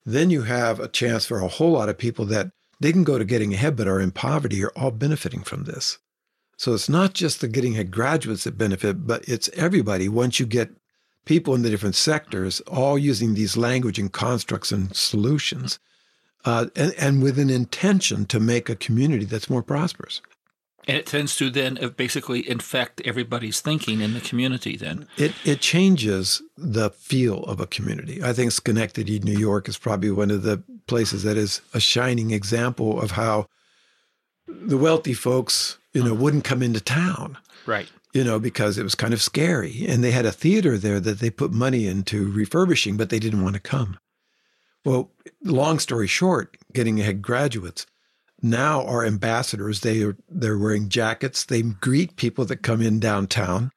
then 0.06 0.30
you 0.30 0.44
have 0.44 0.80
a 0.80 0.88
chance 0.88 1.26
for 1.26 1.40
a 1.40 1.50
whole 1.50 1.72
lot 1.72 1.90
of 1.90 1.98
people 1.98 2.24
that 2.28 2.52
they 2.82 2.92
can 2.92 3.04
go 3.04 3.18
to 3.18 3.26
getting 3.26 3.54
ahead 3.54 3.76
but 3.76 3.88
are 3.88 4.00
in 4.00 4.12
poverty 4.12 4.64
are 4.64 4.72
all 4.76 4.92
benefiting 4.92 5.44
from 5.44 5.64
this. 5.64 6.00
So 6.58 6.74
it's 6.74 6.90
not 6.90 7.14
just 7.14 7.40
the 7.40 7.48
getting 7.48 7.74
ahead 7.74 7.92
graduates 7.92 8.44
that 8.44 8.58
benefit, 8.58 9.08
but 9.08 9.28
it's 9.28 9.50
everybody 9.56 10.10
once 10.10 10.40
you 10.40 10.46
get 10.46 10.72
people 11.26 11.54
in 11.54 11.62
the 11.62 11.70
different 11.70 11.96
sectors 11.96 12.60
all 12.62 12.98
using 12.98 13.34
these 13.34 13.56
language 13.56 14.00
and 14.00 14.12
constructs 14.12 14.72
and 14.72 14.96
solutions, 14.96 15.80
uh, 16.44 16.68
and, 16.76 16.94
and 16.98 17.24
with 17.24 17.38
an 17.38 17.52
intention 17.52 18.26
to 18.26 18.40
make 18.40 18.68
a 18.70 18.76
community 18.76 19.26
that's 19.26 19.50
more 19.50 19.64
prosperous. 19.64 20.22
And 20.88 20.98
it 20.98 21.06
tends 21.06 21.36
to 21.38 21.52
then 21.52 21.78
uh, 21.82 21.90
basically 21.90 22.50
infect 22.50 23.02
everybody's 23.06 23.62
thinking 23.62 24.02
in 24.02 24.16
the 24.16 24.22
community 24.22 24.76
then. 24.76 25.08
It, 25.18 25.34
it 25.46 25.62
changes 25.62 26.42
the 26.58 26.90
feel 26.90 27.44
of 27.44 27.60
a 27.60 27.68
community. 27.68 28.24
I 28.24 28.34
think 28.34 28.52
Schenectady, 28.52 29.20
New 29.20 29.38
York 29.38 29.70
is 29.70 29.78
probably 29.78 30.10
one 30.10 30.32
of 30.32 30.42
the 30.42 30.64
places 30.88 31.24
that 31.24 31.38
is 31.38 31.62
a 31.74 31.80
shining 31.80 32.32
example 32.32 33.02
of 33.02 33.12
how 33.12 33.48
the 34.48 34.78
wealthy 34.78 35.14
folks, 35.14 35.78
you 35.94 36.04
know, 36.04 36.14
wouldn't 36.14 36.44
come 36.44 36.62
into 36.62 36.82
town. 36.82 37.38
Right. 37.66 37.88
You 38.14 38.24
know, 38.24 38.40
because 38.40 38.78
it 38.78 38.84
was 38.84 38.96
kind 38.96 39.14
of 39.14 39.22
scary. 39.22 39.86
And 39.88 40.04
they 40.04 40.12
had 40.12 40.26
a 40.26 40.32
theater 40.32 40.78
there 40.78 41.00
that 41.00 41.20
they 41.20 41.30
put 41.30 41.52
money 41.52 41.88
into 41.88 42.30
refurbishing, 42.32 42.98
but 42.98 43.10
they 43.10 43.20
didn't 43.20 43.44
want 43.44 43.54
to 43.56 43.62
come. 43.62 43.98
Well, 44.84 45.12
long 45.44 45.80
story 45.80 46.08
short, 46.08 46.58
getting 46.74 47.00
ahead 47.00 47.22
graduates 47.22 47.86
now 48.42 48.86
are 48.86 49.06
ambassadors. 49.06 49.82
They 49.82 50.02
are 50.02 50.18
they're 50.30 50.58
wearing 50.58 50.90
jackets. 50.90 51.46
They 51.46 51.62
greet 51.62 52.16
people 52.16 52.46
that 52.46 52.64
come 52.64 52.82
in 52.82 53.00
downtown. 53.00 53.72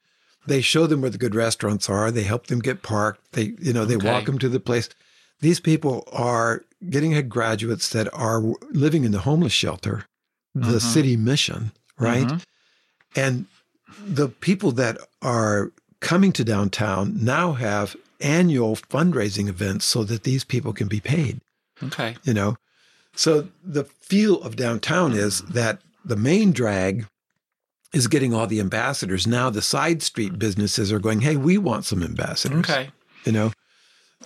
They 0.47 0.61
show 0.61 0.87
them 0.87 1.01
where 1.01 1.11
the 1.11 1.19
good 1.19 1.35
restaurants 1.35 1.89
are. 1.89 2.11
They 2.11 2.23
help 2.23 2.47
them 2.47 2.61
get 2.61 2.83
parked. 2.83 3.33
They 3.33 3.55
you 3.61 3.73
know 3.73 3.85
they 3.85 3.97
okay. 3.97 4.11
walk 4.11 4.25
them 4.27 4.39
to 4.39 4.49
the 4.49 4.61
place. 4.61 4.89
These 5.41 5.61
people 5.61 6.09
are 6.13 6.63
getting 6.89 7.13
ahead 7.13 7.29
graduates 7.29 7.91
that 7.91 8.13
are 8.15 8.43
living 8.71 9.05
in 9.05 9.13
the 9.13 9.21
homeless 9.21 9.53
shelter, 9.53 10.07
the 10.55 10.67
mm-hmm. 10.67 10.79
city 10.79 11.17
mission, 11.17 11.73
right? 11.99 12.27
Mm-hmm. 12.27 13.21
And 13.21 13.47
the 14.05 14.29
people 14.29 14.73
that 14.73 14.99
are 15.23 15.73
coming 16.01 16.33
to 16.33 16.45
downtown 16.45 17.17
now 17.23 17.53
have 17.53 17.97
annual 18.21 18.77
fundraising 18.77 19.49
events 19.49 19.85
so 19.85 20.05
that 20.05 20.25
these 20.25 20.45
people 20.45 20.73
can 20.73 20.89
be 20.89 21.01
paid. 21.01 21.41
Okay. 21.83 22.17
You 22.25 22.35
know, 22.35 22.57
so 23.15 23.49
the 23.63 23.85
feel 23.85 24.43
of 24.43 24.57
downtown 24.57 25.13
is 25.13 25.43
that 25.43 25.81
the 26.05 26.17
main 26.17 26.53
drag 26.53 27.07
is 27.93 28.09
getting 28.09 28.35
all 28.35 28.47
the 28.47 28.61
ambassadors. 28.61 29.27
Now 29.27 29.51
the 29.51 29.63
side 29.63 30.03
street 30.03 30.39
businesses 30.39 30.93
are 30.93 30.99
going, 30.99 31.21
hey, 31.21 31.37
we 31.37 31.59
want 31.59 31.85
some 31.85 32.03
ambassadors. 32.03 32.69
Okay. 32.69 32.91
You 33.25 33.33
know? 33.33 33.53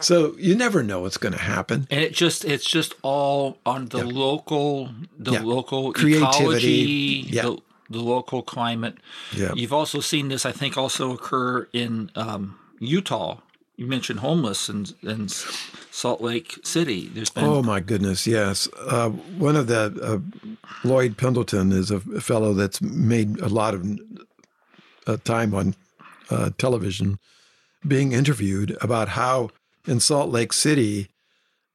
So 0.01 0.35
you 0.39 0.55
never 0.55 0.83
know 0.83 1.01
what's 1.01 1.17
going 1.17 1.33
to 1.33 1.41
happen. 1.41 1.87
And 1.91 2.01
it 2.01 2.13
just 2.13 2.45
it's 2.45 2.69
just 2.69 2.95
all 3.03 3.59
on 3.67 3.87
the 3.87 4.05
local 4.05 4.91
the 5.19 5.43
local 5.43 5.93
creativity, 5.93 6.25
ecology, 6.25 7.27
yeah. 7.29 7.43
the, 7.43 7.59
the 7.91 8.01
local 8.01 8.43
climate. 8.43 8.99
Yeah. 9.35 9.53
You've 9.55 9.73
also 9.73 10.01
seen 10.01 10.29
this, 10.29 10.47
I 10.47 10.53
think, 10.53 10.77
also 10.77 11.13
occur 11.13 11.69
in 11.73 12.11
um, 12.15 12.59
Utah 12.79 13.39
you 13.79 13.87
mentioned 13.87 14.19
homeless 14.19 14.69
in, 14.69 14.87
in 15.03 15.29
Salt 15.29 16.21
Lake 16.21 16.59
City. 16.65 17.07
There's 17.07 17.31
been 17.31 17.45
oh 17.45 17.63
my 17.63 17.79
goodness, 17.79 18.27
yes. 18.27 18.69
Uh, 18.77 19.11
one 19.11 19.55
of 19.55 19.69
the 19.69 19.97
uh, 20.03 20.59
Lloyd 20.83 21.17
Pendleton 21.17 21.71
is 21.71 21.93
a 21.93 22.01
fellow 22.01 22.53
that's 22.53 22.83
made 22.83 23.39
a 23.39 23.49
lot 23.49 23.75
of 23.75 24.01
uh, 25.07 25.17
time 25.23 25.55
on 25.55 25.77
uh, 26.29 26.51
television, 26.59 27.21
being 27.87 28.11
interviewed 28.13 28.77
about 28.81 29.11
how 29.11 29.51
in 29.89 30.01
Salt 30.01 30.31
Lake 30.31 30.53
City 30.53 31.09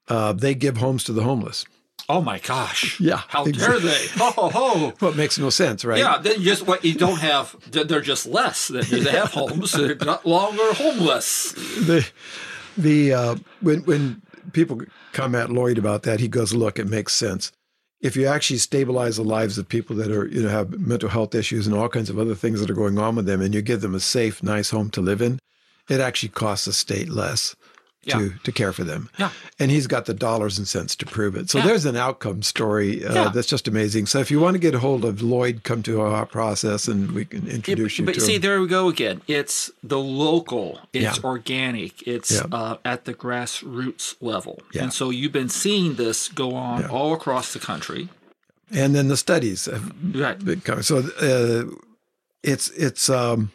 uh, 0.08 0.34
they 0.34 0.55
give 0.55 0.77
homes 0.77 1.03
to 1.05 1.13
the 1.13 1.24
homeless. 1.24 1.65
Oh 2.10 2.22
my 2.22 2.39
gosh! 2.39 3.00
Yeah, 3.00 3.22
how 3.29 3.46
exactly. 3.46 3.82
dare 3.82 3.91
they? 3.91 4.08
Oh, 4.20 4.34
oh, 4.38 4.93
well, 5.00 5.12
it 5.12 5.17
makes 5.17 5.39
no 5.39 5.50
sense, 5.50 5.86
right? 5.86 6.00
Yeah, 6.00 6.17
then 6.17 6.41
just 6.41 6.67
what 6.67 6.84
you 6.84 6.93
don't 6.96 7.20
have, 7.20 7.55
they're 7.72 8.01
just 8.01 8.25
less. 8.25 8.67
They 8.67 9.00
have 9.12 9.32
homes. 9.32 9.72
They're 9.72 9.96
not 9.96 10.25
longer 10.25 10.74
homeless. 10.74 11.53
The 11.53 12.05
the 12.77 13.13
uh, 13.13 13.36
when 13.62 13.84
when 13.86 14.22
people 14.51 14.82
come 15.13 15.34
at 15.34 15.50
Lloyd 15.50 15.77
about 15.77 16.03
that, 16.03 16.20
he 16.20 16.27
goes, 16.27 16.53
"Look, 16.53 16.77
it 16.77 16.89
makes 16.89 17.13
sense. 17.13 17.53
If 18.01 18.17
you 18.17 18.27
actually 18.27 18.58
stabilize 18.58 19.15
the 19.15 19.24
lives 19.24 19.58
of 19.58 19.70
people 19.70 19.96
that 19.96 20.12
are 20.12 20.27
you 20.27 20.43
know 20.43 20.50
have 20.50 20.77
mental 20.77 21.08
health 21.08 21.34
issues 21.34 21.67
and 21.67 21.75
all 21.75 21.88
kinds 21.88 22.10
of 22.10 22.20
other 22.20 22.36
things 22.36 22.60
that 22.60 22.70
are 22.70 22.75
going 22.75 23.00
on 23.00 23.15
with 23.15 23.27
them, 23.27 23.39
and 23.41 23.55
you 23.55 23.62
give 23.62 23.79
them 23.79 23.96
a 23.96 24.01
safe, 24.01 24.43
nice 24.43 24.72
home 24.72 24.89
to 24.89 25.00
live 25.01 25.22
in, 25.22 25.39
it 25.89 26.01
actually 26.01 26.29
costs 26.29 26.65
the 26.65 26.74
state 26.74 27.08
less." 27.08 27.55
To 28.08 28.26
yeah. 28.26 28.30
to 28.44 28.52
care 28.52 28.74
for 28.74 28.84
them. 28.84 29.10
Yeah. 29.18 29.32
And 29.60 29.72
he's 29.72 29.88
got 29.88 30.06
the 30.06 30.14
dollars 30.14 30.58
and 30.58 30.68
cents 30.68 30.96
to 30.98 31.06
prove 31.06 31.36
it. 31.36 31.50
So 31.50 31.60
yeah. 31.60 31.68
there's 31.68 31.86
an 31.86 31.96
outcome 31.96 32.42
story 32.42 33.06
uh, 33.06 33.14
yeah. 33.14 33.30
that's 33.30 33.48
just 33.48 33.68
amazing. 33.68 34.06
So 34.08 34.20
if 34.20 34.30
you 34.30 34.40
want 34.40 34.56
to 34.56 34.60
get 34.60 34.76
a 34.76 34.80
hold 34.80 35.06
of 35.06 35.22
Lloyd, 35.22 35.64
come 35.64 35.84
to 35.84 36.02
our 36.02 36.26
process 36.26 36.88
and 36.88 37.12
we 37.12 37.26
can 37.26 37.48
introduce 37.48 38.00
you 38.00 38.06
but 38.06 38.16
to 38.16 38.22
see, 38.22 38.36
him. 38.36 38.42
there 38.42 38.62
we 38.62 38.68
go 38.68 38.90
again. 38.90 39.22
It's 39.28 39.72
the 39.82 40.00
local, 40.00 40.80
it's 40.92 41.24
organic, 41.24 42.06
it's 42.08 42.42
uh, 42.52 42.78
at 42.84 43.06
the 43.06 43.14
grassroots 43.14 44.16
level. 44.22 44.60
And 44.80 44.94
so 44.94 45.10
you've 45.10 45.32
been 45.32 45.50
seeing 45.50 45.96
this 45.96 46.30
go 46.30 46.56
on 46.56 46.86
all 46.86 47.14
across 47.14 47.54
the 47.54 47.60
country. 47.60 48.10
And 48.72 48.96
then 48.96 49.08
the 49.08 49.18
studies 49.18 49.66
have 49.66 49.94
right. 50.16 50.44
been 50.44 50.62
coming. 50.62 50.84
So 50.84 51.00
uh, 51.22 51.76
it's, 52.42 52.70
it's, 52.72 53.10
um, 53.10 53.52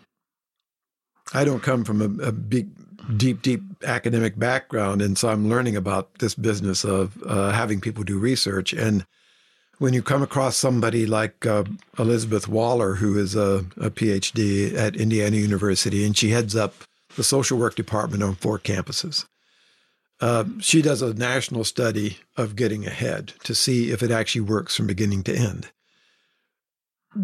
I 1.32 1.44
don't 1.44 1.62
come 1.62 1.84
from 1.84 2.00
a, 2.00 2.28
a 2.28 2.32
big 2.32 2.68
deep, 3.16 3.42
deep 3.42 3.62
academic 3.84 4.38
background, 4.38 5.02
and 5.02 5.16
so 5.16 5.28
I'm 5.28 5.48
learning 5.48 5.76
about 5.76 6.18
this 6.18 6.34
business 6.34 6.84
of 6.84 7.16
uh, 7.26 7.52
having 7.52 7.80
people 7.80 8.04
do 8.04 8.18
research. 8.18 8.72
And 8.72 9.06
when 9.78 9.94
you 9.94 10.02
come 10.02 10.22
across 10.22 10.56
somebody 10.56 11.06
like 11.06 11.46
uh, 11.46 11.64
Elizabeth 11.98 12.46
Wahler, 12.46 12.96
who 12.96 13.18
is 13.18 13.34
a, 13.34 13.64
a 13.76 13.90
PhD 13.90 14.74
at 14.74 14.96
Indiana 14.96 15.36
University, 15.36 16.04
and 16.04 16.16
she 16.16 16.30
heads 16.30 16.56
up 16.56 16.74
the 17.16 17.24
social 17.24 17.58
work 17.58 17.74
department 17.74 18.22
on 18.22 18.34
four 18.34 18.58
campuses. 18.58 19.26
Uh, 20.20 20.44
she 20.58 20.82
does 20.82 21.00
a 21.00 21.14
national 21.14 21.62
study 21.62 22.18
of 22.36 22.56
getting 22.56 22.86
ahead 22.86 23.32
to 23.44 23.54
see 23.54 23.90
if 23.90 24.02
it 24.02 24.10
actually 24.10 24.40
works 24.40 24.74
from 24.74 24.86
beginning 24.86 25.22
to 25.22 25.34
end. 25.34 25.70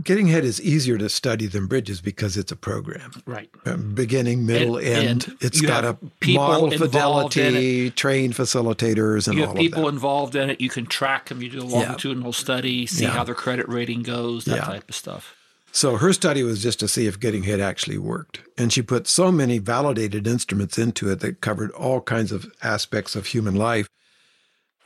Getting 0.02 0.28
ahead 0.28 0.44
is 0.44 0.60
easier 0.60 0.98
to 0.98 1.08
study 1.08 1.46
than 1.46 1.66
bridges 1.66 2.00
because 2.00 2.36
it's 2.36 2.50
a 2.50 2.56
program. 2.56 3.12
Right. 3.26 3.48
Um, 3.66 3.94
beginning, 3.94 4.44
middle, 4.46 4.76
And- 4.76 4.86
end. 4.86 5.24
and 5.28 5.36
It's 5.40 5.60
got 5.60 5.84
a 5.84 5.96
model 6.32 6.70
fidelity, 6.70 7.90
trained 7.90 8.34
facilitators, 8.34 9.28
and 9.28 9.36
You 9.36 9.42
all 9.44 9.48
have 9.50 9.56
people 9.56 9.82
that. 9.82 9.88
involved 9.88 10.34
in 10.36 10.50
it. 10.50 10.60
You 10.60 10.68
can 10.70 10.86
track 10.86 11.28
them. 11.28 11.42
You 11.42 11.50
do 11.50 11.60
a 11.60 11.64
longitudinal 11.64 12.32
study, 12.32 12.86
see 12.86 13.04
Yeah. 13.04 13.10
how 13.10 13.24
their 13.24 13.34
credit 13.34 13.68
rating 13.68 14.02
goes, 14.02 14.44
that 14.46 14.56
Yeah. 14.56 14.64
type 14.64 14.88
of 14.88 14.94
stuff. 14.94 15.34
So 15.70 15.96
her 15.96 16.12
study 16.12 16.42
was 16.42 16.62
just 16.62 16.78
to 16.80 16.88
see 16.88 17.06
if 17.06 17.18
getting 17.18 17.42
ahead 17.42 17.60
actually 17.60 17.98
worked. 17.98 18.40
And 18.56 18.72
she 18.72 18.80
put 18.80 19.06
so 19.08 19.30
many 19.32 19.58
validated 19.58 20.26
instruments 20.26 20.78
into 20.78 21.10
it 21.10 21.20
that 21.20 21.40
covered 21.40 21.70
all 21.72 22.00
kinds 22.00 22.30
of 22.32 22.46
aspects 22.62 23.14
of 23.16 23.26
human 23.26 23.54
life. 23.56 23.88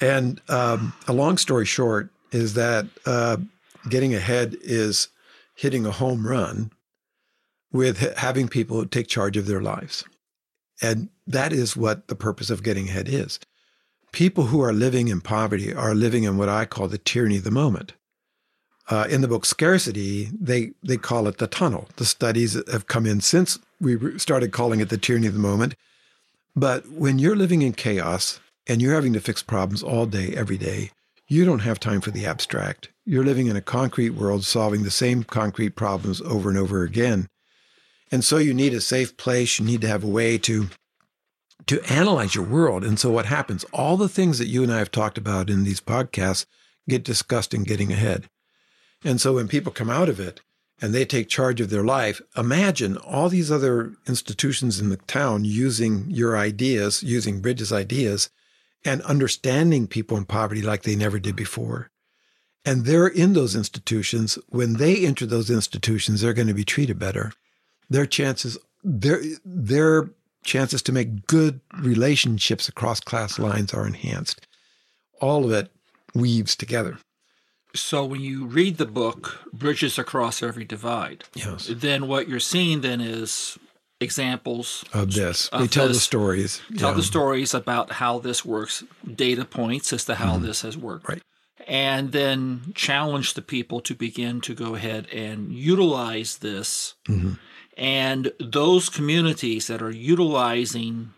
And 0.00 0.40
um, 0.48 0.92
a 1.06 1.12
long 1.12 1.36
story 1.38 1.66
short 1.66 2.08
is 2.32 2.54
that 2.54 2.86
uh, 3.04 3.36
getting 3.88 4.14
ahead 4.14 4.56
is 4.60 5.08
hitting 5.54 5.84
a 5.84 5.90
home 5.90 6.26
run 6.26 6.70
with 7.72 8.16
having 8.16 8.48
people 8.48 8.86
take 8.86 9.08
charge 9.08 9.36
of 9.36 9.46
their 9.46 9.60
lives. 9.60 10.04
And 10.80 11.08
that 11.26 11.52
is 11.52 11.76
what 11.76 12.08
the 12.08 12.14
purpose 12.14 12.50
of 12.50 12.62
getting 12.62 12.88
ahead 12.88 13.08
is. 13.08 13.38
People 14.12 14.46
who 14.46 14.60
are 14.62 14.72
living 14.72 15.08
in 15.08 15.20
poverty 15.20 15.74
are 15.74 15.94
living 15.94 16.24
in 16.24 16.38
what 16.38 16.48
I 16.48 16.64
call 16.64 16.88
the 16.88 16.98
tyranny 16.98 17.38
of 17.38 17.44
the 17.44 17.50
moment. 17.50 17.94
Uh, 18.88 19.06
in 19.10 19.20
the 19.20 19.28
book 19.28 19.44
Scarcity, 19.44 20.30
they, 20.40 20.72
they 20.82 20.96
call 20.96 21.26
it 21.26 21.36
the 21.36 21.46
tunnel. 21.46 21.88
The 21.96 22.06
studies 22.06 22.54
have 22.70 22.86
come 22.86 23.04
in 23.04 23.20
since 23.20 23.58
we 23.80 24.18
started 24.18 24.52
calling 24.52 24.80
it 24.80 24.88
the 24.88 24.96
tyranny 24.96 25.26
of 25.26 25.34
the 25.34 25.40
moment. 25.40 25.74
But 26.56 26.88
when 26.88 27.18
you're 27.18 27.36
living 27.36 27.60
in 27.60 27.74
chaos 27.74 28.40
and 28.66 28.80
you're 28.80 28.94
having 28.94 29.12
to 29.12 29.20
fix 29.20 29.42
problems 29.42 29.82
all 29.82 30.06
day, 30.06 30.32
every 30.34 30.56
day, 30.56 30.90
you 31.28 31.44
don't 31.44 31.60
have 31.60 31.78
time 31.78 32.00
for 32.00 32.10
the 32.10 32.26
abstract. 32.26 32.88
You're 33.04 33.24
living 33.24 33.46
in 33.46 33.56
a 33.56 33.62
concrete 33.62 34.10
world, 34.10 34.44
solving 34.44 34.82
the 34.82 34.90
same 34.90 35.22
concrete 35.22 35.76
problems 35.76 36.20
over 36.22 36.48
and 36.48 36.58
over 36.58 36.82
again. 36.82 37.28
And 38.10 38.24
so 38.24 38.38
you 38.38 38.54
need 38.54 38.72
a 38.72 38.80
safe 38.80 39.16
place. 39.16 39.58
You 39.58 39.66
need 39.66 39.82
to 39.82 39.88
have 39.88 40.02
a 40.02 40.08
way 40.08 40.38
to 40.38 40.68
to 41.66 41.82
analyze 41.92 42.34
your 42.34 42.44
world. 42.44 42.82
And 42.82 42.98
so 42.98 43.10
what 43.10 43.26
happens? 43.26 43.64
All 43.72 43.98
the 43.98 44.08
things 44.08 44.38
that 44.38 44.46
you 44.46 44.62
and 44.62 44.72
I 44.72 44.78
have 44.78 44.90
talked 44.90 45.18
about 45.18 45.50
in 45.50 45.64
these 45.64 45.80
podcasts 45.80 46.46
get 46.88 47.04
discussed 47.04 47.52
in 47.52 47.64
getting 47.64 47.92
ahead. 47.92 48.30
And 49.04 49.20
so 49.20 49.34
when 49.34 49.48
people 49.48 49.70
come 49.70 49.90
out 49.90 50.08
of 50.08 50.18
it 50.18 50.40
and 50.80 50.94
they 50.94 51.04
take 51.04 51.28
charge 51.28 51.60
of 51.60 51.68
their 51.68 51.84
life, 51.84 52.22
imagine 52.36 52.96
all 52.96 53.28
these 53.28 53.50
other 53.50 53.94
institutions 54.06 54.80
in 54.80 54.88
the 54.88 54.96
town 54.96 55.44
using 55.44 56.06
your 56.08 56.38
ideas, 56.38 57.02
using 57.02 57.40
Bridges' 57.40 57.72
ideas, 57.72 58.30
and 58.84 59.02
understanding 59.02 59.86
people 59.86 60.16
in 60.16 60.24
poverty 60.24 60.62
like 60.62 60.82
they 60.82 60.96
never 60.96 61.18
did 61.18 61.36
before. 61.36 61.90
And 62.64 62.84
they're 62.84 63.06
in 63.08 63.32
those 63.32 63.54
institutions. 63.56 64.38
When 64.48 64.74
they 64.74 65.06
enter 65.06 65.26
those 65.26 65.50
institutions, 65.50 66.20
they're 66.20 66.32
going 66.34 66.48
to 66.48 66.54
be 66.54 66.64
treated 66.64 66.98
better. 66.98 67.32
Their 67.88 68.06
chances, 68.06 68.58
their 68.84 69.22
their 69.44 70.10
chances 70.44 70.82
to 70.82 70.92
make 70.92 71.26
good 71.26 71.60
relationships 71.78 72.68
across 72.68 73.00
class 73.00 73.38
lines 73.38 73.72
are 73.74 73.86
enhanced. 73.86 74.46
All 75.20 75.44
of 75.44 75.50
it 75.52 75.70
weaves 76.14 76.54
together. 76.56 76.98
So 77.74 78.04
when 78.04 78.20
you 78.20 78.46
read 78.46 78.78
the 78.78 78.86
book, 78.86 79.46
Bridges 79.52 79.98
Across 79.98 80.42
Every 80.42 80.64
Divide, 80.64 81.24
Yes. 81.34 81.70
then 81.72 82.08
what 82.08 82.28
you're 82.28 82.40
seeing 82.40 82.80
then 82.80 83.00
is 83.00 83.58
examples 84.00 84.84
Of 84.92 85.12
this, 85.12 85.48
Of 85.48 85.60
we 85.62 85.68
tell 85.68 85.88
the 85.88 85.94
stories. 85.94 86.60
tell 86.76 86.90
Yeah. 86.90 86.96
the 86.96 87.02
stories 87.02 87.54
about 87.54 87.92
how 87.92 88.18
this 88.18 88.44
works, 88.44 88.84
data 89.14 89.44
points 89.44 89.92
as 89.92 90.04
to 90.06 90.14
how 90.16 90.38
this 90.38 90.62
has 90.62 90.76
worked. 90.76 91.04
Mm-hmm. 91.04 91.12
Right. 91.12 91.22
And 91.66 92.12
then 92.12 92.72
challenge 92.74 93.34
the 93.34 93.42
people 93.42 93.80
to 93.80 93.94
begin 93.94 94.40
to 94.42 94.54
go 94.54 94.74
ahead 94.74 95.06
and 95.12 95.52
utilize 95.52 96.38
this. 96.38 96.94
Mm-hmm. 97.08 97.32
And 97.76 98.32
those 98.40 98.88
communities 98.88 99.66
that 99.66 99.82
are 99.82 99.90
utilizing 99.90 101.12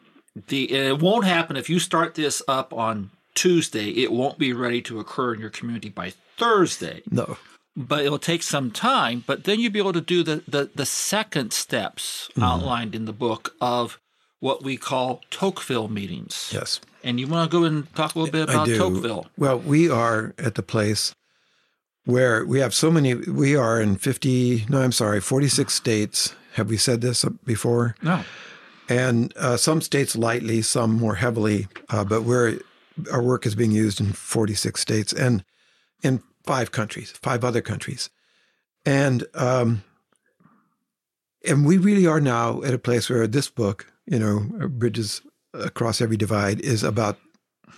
the, 0.49 0.73
it 0.73 0.99
won't 1.01 1.25
happen 1.25 1.57
if 1.57 1.69
you 1.71 1.79
start 1.79 2.15
this 2.15 2.43
up 2.49 2.73
on 2.73 3.11
Tuesday, 3.35 3.91
it 3.91 4.13
won't 4.13 4.39
be 4.39 4.53
ready 4.53 4.83
to 4.83 4.99
occur 5.01 5.35
in 5.35 5.41
your 5.41 5.51
community 5.51 5.89
by 5.89 6.13
Thursday 6.37 7.03
No. 7.11 7.37
But 7.77 8.05
it'll 8.05 8.19
take 8.19 8.43
some 8.43 8.71
time. 8.71 9.25
But 9.27 9.45
then 9.45 9.61
you'll 9.61 9.73
be 9.73 9.79
able 9.79 9.93
to 9.93 10.01
do 10.01 10.23
the 10.23 10.43
the, 10.49 10.71
the 10.75 10.87
second 10.87 11.53
steps 11.53 12.29
Mm-hmm. 12.31 12.43
outlined 12.43 12.95
in 12.95 13.05
the 13.07 13.13
book 13.13 13.55
of 13.61 13.99
what 14.41 14.63
we 14.63 14.77
call 14.77 15.21
Tocqueville 15.31 15.89
meetings. 15.89 16.51
Yes. 16.53 16.81
And 17.05 17.19
you 17.19 17.27
want 17.27 17.51
to 17.51 17.59
go 17.59 17.65
and 17.65 17.93
talk 17.95 18.15
a 18.15 18.19
little 18.19 18.33
bit 18.33 18.49
about. 18.49 18.69
Tocqueville? 18.69 19.27
Well, 19.37 19.59
we 19.59 19.91
are 19.91 20.35
at 20.39 20.55
the 20.55 20.63
place 20.63 21.15
where 22.05 22.45
we 22.45 22.61
have 22.61 22.75
so 22.75 22.91
many. 22.91 23.15
We 23.15 23.57
are 23.57 23.81
in 23.81 23.97
fifty. 23.97 24.65
No, 24.69 24.83
I'm 24.83 24.93
sorry, 24.93 25.21
forty-six 25.21 25.75
states. 25.75 26.35
Have 26.55 26.69
we 26.69 26.77
said 26.77 27.01
this 27.01 27.25
before? 27.45 27.95
No. 28.03 28.23
And 28.89 29.33
uh, 29.37 29.57
some 29.57 29.81
states 29.81 30.17
lightly, 30.17 30.63
some 30.63 30.99
more 30.99 31.15
heavily. 31.15 31.69
Uh, 31.89 32.05
but 32.05 32.23
we're 32.23 32.59
our 33.13 33.23
work 33.23 33.47
is 33.47 33.55
being 33.55 33.73
used 33.73 34.01
in 34.01 34.13
forty-six 34.13 34.81
states 34.81 35.13
and 35.13 35.45
in 36.03 36.23
five 36.45 36.73
countries, 36.73 37.13
five 37.23 37.45
other 37.45 37.61
countries, 37.61 38.11
and 38.85 39.25
um, 39.35 39.83
and 41.47 41.65
we 41.65 41.79
really 41.79 42.07
are 42.07 42.21
now 42.21 42.63
at 42.63 42.75
a 42.75 42.79
place 42.79 43.09
where 43.09 43.27
this 43.27 43.49
book, 43.49 43.87
you 44.07 44.19
know, 44.19 44.69
Bridges 44.69 45.23
Across 45.55 46.01
Every 46.01 46.17
Divide, 46.17 46.61
is 46.61 46.83
about 46.83 47.19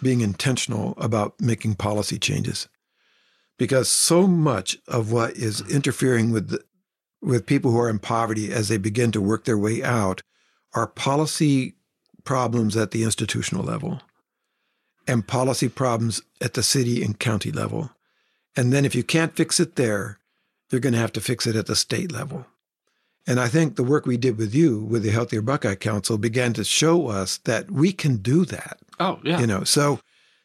being 0.03 0.20
intentional 0.20 0.94
about 0.96 1.40
making 1.40 1.77
policy 1.77 2.18
changes. 2.18 2.68
Because 3.59 3.88
so 3.88 4.27
much 4.27 4.79
of 4.88 5.12
what 5.12 5.37
is 5.37 5.61
interfering 5.70 6.33
with 6.33 6.48
the, 6.48 6.64
with 7.20 7.46
people 7.46 7.70
who 7.70 7.79
are 7.79 7.90
in 7.90 8.01
poverty 8.01 8.53
as 8.53 8.68
they 8.68 8.79
begin 8.79 9.12
to 9.12 9.20
work 9.20 9.44
their 9.44 9.59
way 9.59 9.83
out 9.83 10.22
are 10.75 10.87
policy 10.88 11.75
problems 12.25 12.77
at 12.77 12.90
the 12.90 13.05
institutional 13.05 13.62
level 13.62 14.01
and 15.07 15.27
policy 15.27 15.68
problems 15.68 16.22
at 16.40 16.55
the 16.55 16.62
city 16.62 17.03
and 17.03 17.18
county 17.18 17.53
level. 17.53 17.90
And 18.56 18.72
then 18.72 18.84
if 18.84 18.94
you 18.94 19.02
can't 19.02 19.36
fix 19.36 19.58
it 19.60 19.76
there, 19.76 20.18
you're 20.70 20.80
going 20.80 20.92
to 20.94 20.98
have 20.98 21.12
to 21.12 21.20
fix 21.20 21.46
it 21.46 21.56
at 21.56 21.66
the 21.66 21.76
state 21.76 22.12
level. 22.12 22.46
And 23.26 23.38
I 23.38 23.48
think 23.48 23.76
the 23.76 23.84
work 23.84 24.04
we 24.04 24.16
did 24.16 24.36
with 24.36 24.54
you 24.54 24.80
with 24.80 25.02
the 25.02 25.10
Healthier 25.10 25.42
Buckeye 25.42 25.76
Council 25.76 26.18
began 26.18 26.52
to 26.54 26.64
show 26.64 27.06
us 27.08 27.38
that 27.38 27.70
we 27.70 27.92
can 27.92 28.16
do 28.16 28.44
that. 28.46 28.78
Oh, 28.98 29.20
yeah. 29.22 29.38
You 29.40 29.46
know, 29.46 29.64
so 29.64 30.00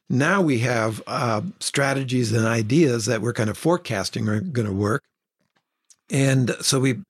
now 0.10 0.42
we 0.42 0.60
have 0.60 1.02
uh, 1.08 1.42
strategies 1.60 2.32
and 2.32 2.46
ideas 2.46 3.06
that 3.08 3.22
we're 3.22 3.34
kind 3.34 3.50
of 3.50 3.58
forecasting 3.58 4.30
are 4.30 4.40
going 4.40 4.68
to 4.68 4.74
work. 4.74 5.04
And 6.10 6.56
so 6.62 6.80
we 6.80 7.02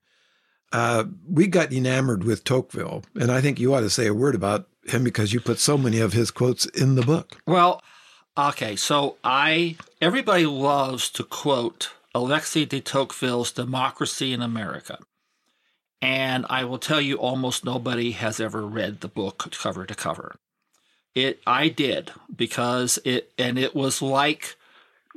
uh, 0.74 1.06
we 1.30 1.48
got 1.48 1.72
enamored 1.72 2.26
with 2.26 2.44
Tocqueville, 2.44 3.04
and 3.18 3.32
I 3.32 3.40
think 3.40 3.58
you 3.58 3.74
ought 3.74 3.82
to 3.82 3.90
say 3.90 4.06
a 4.08 4.14
word 4.14 4.36
about 4.36 4.68
him 4.86 5.04
because 5.04 5.32
you 5.32 5.40
put 5.40 5.60
so 5.60 5.78
many 5.78 6.00
of 6.00 6.12
his 6.12 6.30
quotes 6.30 6.66
in 6.66 6.96
the 6.96 7.04
book. 7.04 7.42
Well, 7.46 7.82
okay. 8.38 8.76
So 8.76 9.18
I 9.24 9.78
everybody 10.02 10.46
loves 10.46 11.10
to 11.12 11.24
quote 11.24 11.92
Alexis 12.14 12.68
de 12.68 12.80
Tocqueville's 12.80 13.52
"Democracy 13.52 14.34
in 14.34 14.42
America," 14.42 15.00
and 16.02 16.46
I 16.50 16.64
will 16.64 16.80
tell 16.80 17.02
you, 17.02 17.18
almost 17.18 17.66
nobody 17.66 18.12
has 18.12 18.40
ever 18.40 18.66
read 18.66 19.02
the 19.02 19.08
book 19.08 19.50
cover 19.58 19.86
to 19.86 19.96
cover. 19.96 20.36
It 21.16 21.42
I 21.48 21.70
did 21.70 22.12
because 22.36 23.00
it 23.04 23.32
and 23.38 23.58
it 23.58 23.76
was 23.76 24.02
like 24.02 24.56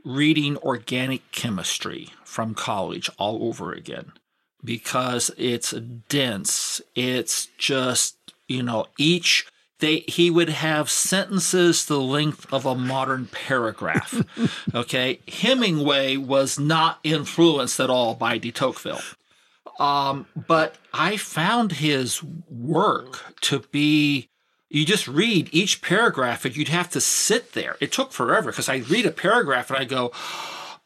reading 0.04 0.56
organic 0.58 1.30
chemistry 1.32 2.08
from 2.24 2.54
college 2.54 3.10
all 3.18 3.46
over 3.48 3.72
again 3.72 4.12
because 4.64 5.30
it's 5.36 5.72
dense. 5.72 6.80
It's 6.94 7.48
just, 7.58 8.16
you 8.48 8.62
know, 8.62 8.86
each 8.98 9.46
they 9.80 10.00
he 10.00 10.30
would 10.30 10.48
have 10.48 10.90
sentences 10.90 11.86
the 11.86 12.00
length 12.00 12.50
of 12.52 12.66
a 12.66 12.74
modern 12.74 13.26
paragraph. 13.26 14.22
okay, 14.74 15.20
Hemingway 15.28 16.16
was 16.16 16.58
not 16.58 16.98
influenced 17.02 17.80
at 17.80 17.90
all 17.90 18.14
by 18.14 18.38
de 18.38 18.52
Tocqueville. 18.52 19.00
Um, 19.78 20.26
but 20.36 20.76
I 20.92 21.16
found 21.16 21.72
his 21.72 22.22
work 22.22 23.34
to 23.42 23.60
be 23.70 24.28
you 24.68 24.86
just 24.86 25.08
read 25.08 25.48
each 25.50 25.82
paragraph 25.82 26.44
and 26.44 26.56
you'd 26.56 26.68
have 26.68 26.88
to 26.90 27.00
sit 27.00 27.52
there. 27.52 27.76
It 27.80 27.90
took 27.90 28.12
forever 28.12 28.52
because 28.52 28.68
I 28.68 28.76
read 28.76 29.04
a 29.04 29.10
paragraph 29.10 29.68
and 29.70 29.78
I 29.78 29.84
go, 29.84 30.12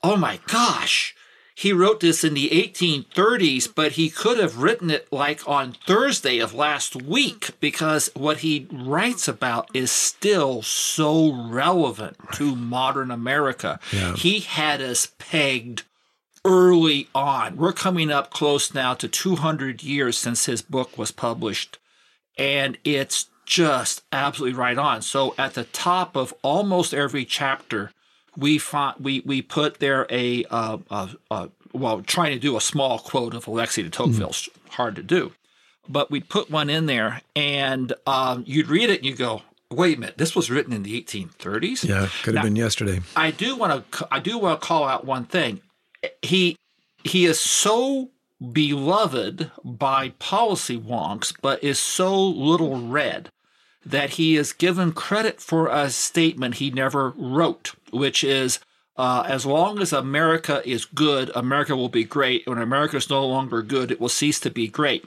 oh 0.03 0.17
my 0.17 0.41
gosh, 0.47 1.14
he 1.57 1.73
wrote 1.73 2.01
this 2.01 2.25
in 2.25 2.35
the 2.35 2.51
1830s, 2.51 3.73
but 3.73 3.93
he 3.93 4.11
could 4.11 4.39
have 4.39 4.59
written 4.59 4.91
it 4.91 5.07
like 5.13 5.49
on 5.49 5.77
Thursday 5.87 6.41
of 6.41 6.53
last 6.53 6.97
week 6.97 7.53
because 7.61 8.11
what 8.15 8.39
he 8.39 8.67
writes 8.73 9.29
about 9.29 9.71
is 9.73 9.93
still 9.93 10.63
so 10.63 11.33
relevant 11.33 12.17
to 12.33 12.57
modern 12.57 13.13
America. 13.13 13.79
Yeah. 13.93 14.15
He 14.15 14.41
had 14.41 14.83
us 14.83 15.13
pegged 15.19 15.85
early 16.45 17.09
on. 17.15 17.57
We're 17.57 17.73
coming 17.73 18.11
up 18.11 18.31
close 18.31 18.75
now 18.75 18.95
to 18.95 19.07
200 19.07 19.83
years 19.83 20.19
since 20.19 20.47
his 20.47 20.61
book 20.61 20.99
was 20.99 21.13
published, 21.13 21.79
and 22.37 22.77
it's 22.83 23.29
just 23.47 24.03
absolutely 24.11 24.59
right 24.59 24.77
on. 24.77 25.03
So 25.03 25.35
at 25.39 25.55
the 25.55 25.65
top 25.65 26.17
of 26.17 26.35
almost 26.43 26.93
every 26.93 27.25
chapter, 27.25 27.93
we 28.37 28.59
find 28.59 28.97
we 28.99 29.21
we 29.21 29.43
put 29.43 29.79
there 29.81 30.07
a 30.11 30.45
uh, 30.51 30.79
uh, 30.91 31.09
uh, 31.31 31.49
well 31.73 32.03
trying 32.03 32.33
to 32.33 32.39
do 32.39 32.57
a 32.57 32.61
small 32.61 32.99
quote 32.99 33.35
of 33.35 33.47
Alexis 33.47 33.85
de 33.85 33.91
Tocqueville's 33.91 34.49
hard 34.71 34.97
to 34.97 35.03
do, 35.03 35.33
but 35.89 36.11
we'd 36.11 36.29
put 36.29 36.51
one 36.51 36.69
in 36.71 36.87
there, 36.87 37.23
and 37.37 37.93
um, 38.07 38.45
you'd 38.47 38.69
read 38.69 38.91
it 38.91 38.99
and 38.99 39.07
you 39.07 39.15
go, 39.15 39.43
wait 39.71 39.97
a 39.97 40.01
minute, 40.01 40.19
this 40.19 40.35
was 40.35 40.51
written 40.51 40.73
in 40.73 40.83
the 40.83 41.01
1830s. 41.01 41.85
Yeah, 41.89 42.09
could 42.23 42.35
have 42.35 42.43
Now- 42.43 42.43
been 42.43 42.57
yesterday. 42.57 43.01
I 43.17 43.31
do 43.31 43.57
want 43.57 43.91
to 43.93 44.09
I 44.11 44.21
do 44.21 44.39
want 44.39 44.61
to 44.61 44.67
call 44.67 44.85
out 44.85 45.05
one 45.05 45.25
thing. 45.25 45.61
He 46.23 46.57
he 47.03 47.25
is 47.27 47.39
so 47.41 48.11
beloved 48.53 49.51
by 49.65 50.11
policy 50.19 50.79
wonks, 50.79 51.33
but 51.41 51.63
is 51.63 51.79
so 51.79 52.21
little 52.29 52.77
read 52.89 53.31
that 53.85 54.11
he 54.11 54.37
is 54.37 54.53
given 54.53 54.93
credit 54.93 55.41
for 55.41 55.69
a 55.69 55.91
statement 55.91 56.57
he 56.57 56.71
never 56.71 57.11
wrote, 57.17 57.75
which 57.91 58.25
is 58.25 58.59
uh, 58.97 59.25
as 59.27 59.45
long 59.45 59.81
as 59.81 59.93
America 59.93 60.63
is 60.65 60.85
good, 60.85 61.31
America 61.35 61.77
will 61.77 61.89
be 61.89 62.05
great. 62.05 62.47
When 62.47 62.59
America 62.59 62.97
is 62.97 63.11
no 63.11 63.27
longer 63.27 63.63
good, 63.63 63.91
it 63.91 64.01
will 64.01 64.09
cease 64.09 64.39
to 64.41 64.51
be 64.51 64.69
great. 64.69 65.05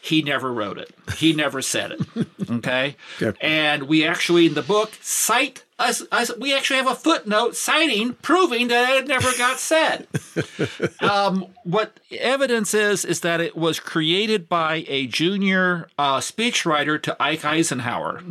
He 0.00 0.22
never 0.22 0.52
wrote 0.52 0.78
it. 0.78 0.94
He 1.16 1.32
never 1.32 1.62
said 1.62 1.92
it. 1.92 2.00
Okay. 2.48 2.94
Okay. 3.20 3.36
And 3.40 3.84
we 3.88 4.06
actually 4.06 4.46
in 4.46 4.54
the 4.54 4.62
book 4.62 4.92
cite 5.02 5.64
We 6.38 6.54
actually 6.54 6.76
have 6.78 6.90
a 6.90 6.94
footnote 6.94 7.54
citing, 7.54 8.14
proving 8.14 8.68
that 8.68 8.96
it 8.96 9.06
never 9.08 9.30
got 9.36 9.58
said. 9.58 10.06
um, 11.00 11.46
what 11.64 12.00
evidence 12.10 12.72
is 12.72 13.04
is 13.04 13.20
that 13.20 13.40
it 13.40 13.56
was 13.56 13.78
created 13.78 14.48
by 14.48 14.84
a 14.88 15.06
junior 15.06 15.88
uh, 15.98 16.18
speechwriter 16.18 17.00
to 17.02 17.16
Ike 17.22 17.44
Eisenhower, 17.44 18.22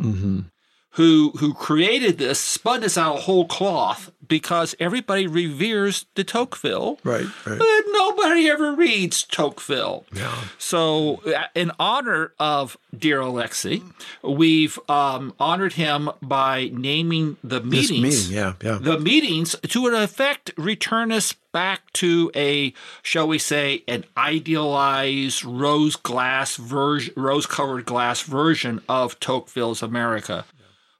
who 0.96 1.32
who 1.38 1.52
created 1.52 2.18
this, 2.18 2.40
spun 2.40 2.80
this 2.80 2.96
out 2.96 3.16
of 3.16 3.22
whole 3.24 3.46
cloth 3.46 4.10
because 4.26 4.74
everybody 4.80 5.26
reveres 5.26 6.06
de 6.14 6.24
Tocqueville. 6.24 6.98
Right, 7.04 7.26
right. 7.46 7.58
But 7.58 7.82
nobody 7.92 8.48
ever 8.48 8.74
reads 8.74 9.22
Tocqueville. 9.22 10.06
Yeah. 10.14 10.34
So, 10.58 11.20
uh, 11.26 11.44
in 11.54 11.70
honor 11.78 12.32
of 12.38 12.78
dear 12.96 13.20
Alexi, 13.20 13.82
we've 14.22 14.78
um, 14.88 15.34
honored 15.38 15.74
him 15.74 16.10
by 16.22 16.70
naming 16.72 17.36
the 17.44 17.60
This 17.60 17.90
meetings. 17.90 18.28
meeting, 18.30 18.36
yeah, 18.36 18.54
yeah. 18.62 18.78
The 18.80 18.98
meetings 18.98 19.54
to, 19.68 19.86
an 19.88 19.94
effect, 19.94 20.50
return 20.56 21.12
us 21.12 21.34
back 21.52 21.92
to 21.92 22.30
a, 22.34 22.72
shall 23.02 23.28
we 23.28 23.38
say, 23.38 23.84
an 23.86 24.04
idealized 24.16 25.44
rose 25.44 25.96
glass 25.96 26.56
version, 26.56 27.12
rose-colored 27.16 27.84
glass 27.84 28.22
version 28.22 28.82
of 28.88 29.20
Tocqueville's 29.20 29.82
America 29.82 30.46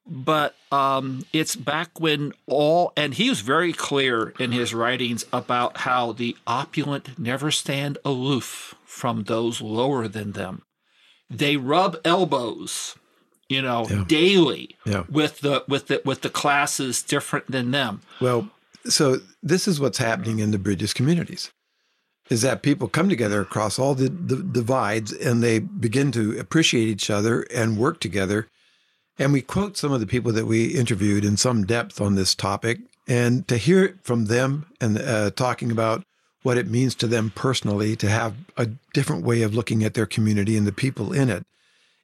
but 0.07 0.55
um, 0.71 1.25
it's 1.33 1.57
back 1.57 1.99
when 2.01 2.33
all, 2.47 2.93
and 2.97 3.15
he 3.15 3.29
was 3.29 3.41
very 3.41 3.73
clear 3.73 4.33
in 4.39 4.53
his 4.53 4.73
writings 4.75 5.25
about 5.33 5.79
how 5.79 6.13
the 6.13 6.37
opulent 6.47 7.19
never 7.19 7.51
stand 7.51 7.99
aloof 8.05 8.75
from 8.85 9.25
those 9.25 9.61
lower 9.61 10.07
than 10.09 10.33
them. 10.33 10.63
They 11.29 11.57
rub 11.57 11.97
elbows, 12.05 12.95
you 13.49 13.63
know, 13.63 13.87
Yeah. 13.91 14.05
daily 14.07 14.77
Yeah. 14.85 15.05
with 15.09 15.41
the 15.41 15.65
with 15.67 15.89
the 15.89 16.01
with 16.05 16.21
the 16.23 16.31
classes 16.31 17.03
different 17.03 17.51
than 17.51 17.73
them. 17.73 18.01
Well, 18.21 18.49
so 18.85 19.19
this 19.43 19.67
is 19.67 19.81
what's 19.81 19.99
happening 19.99 20.39
in 20.39 20.53
the 20.53 20.59
Bridges 20.59 20.93
communities 20.95 21.51
is 22.31 22.43
that 22.43 22.63
people 22.63 22.89
come 22.89 23.09
together 23.09 23.41
across 23.41 23.79
all 23.79 23.95
the, 23.95 24.09
the 24.09 24.37
divides 24.43 25.13
and 25.13 25.43
they 25.43 25.61
begin 25.61 26.11
to 26.13 26.37
appreciate 26.39 26.89
each 26.89 27.09
other 27.11 27.43
and 27.55 27.77
work 27.79 28.01
together. 28.01 28.49
And 29.19 29.33
we 29.33 29.41
quote 29.43 29.77
some 29.77 29.93
of 29.93 30.01
the 30.01 30.07
people 30.07 30.33
that 30.33 30.47
we 30.47 30.67
interviewed 30.67 31.25
in 31.25 31.37
some 31.37 31.65
depth 31.65 32.01
on 32.01 32.15
this 32.15 32.35
topic. 32.35 32.79
And 33.09 33.47
to 33.49 33.57
hear 33.57 33.85
it 33.85 33.97
from 34.03 34.27
them 34.27 34.67
and 34.81 34.99
uh, 34.99 35.31
talking 35.31 35.71
about 35.71 36.05
what 36.43 36.59
it 36.59 36.69
means 36.69 36.95
to 36.97 37.07
them 37.07 37.31
personally 37.35 37.97
to 37.97 38.09
have 38.09 38.35
a 38.57 38.67
different 38.95 39.25
way 39.25 39.43
of 39.43 39.55
looking 39.55 39.85
at 39.85 39.95
their 39.95 40.07
community 40.07 40.57
and 40.57 40.67
the 40.67 40.73
people 40.73 41.13
in 41.13 41.29
it 41.31 41.45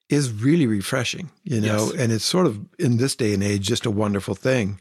is 0.09 0.33
really 0.33 0.67
refreshing, 0.67 1.31
you 1.45 1.61
know, 1.61 1.87
Yes. 1.87 1.95
and 1.95 2.13
it's 2.13 2.25
sort 2.25 2.47
of 2.47 2.59
in 2.79 2.97
this 2.99 3.15
day 3.17 3.35
and 3.35 3.43
age 3.43 3.67
just 3.67 3.87
a 3.87 3.91
wonderful 3.91 4.35
thing. 4.35 4.81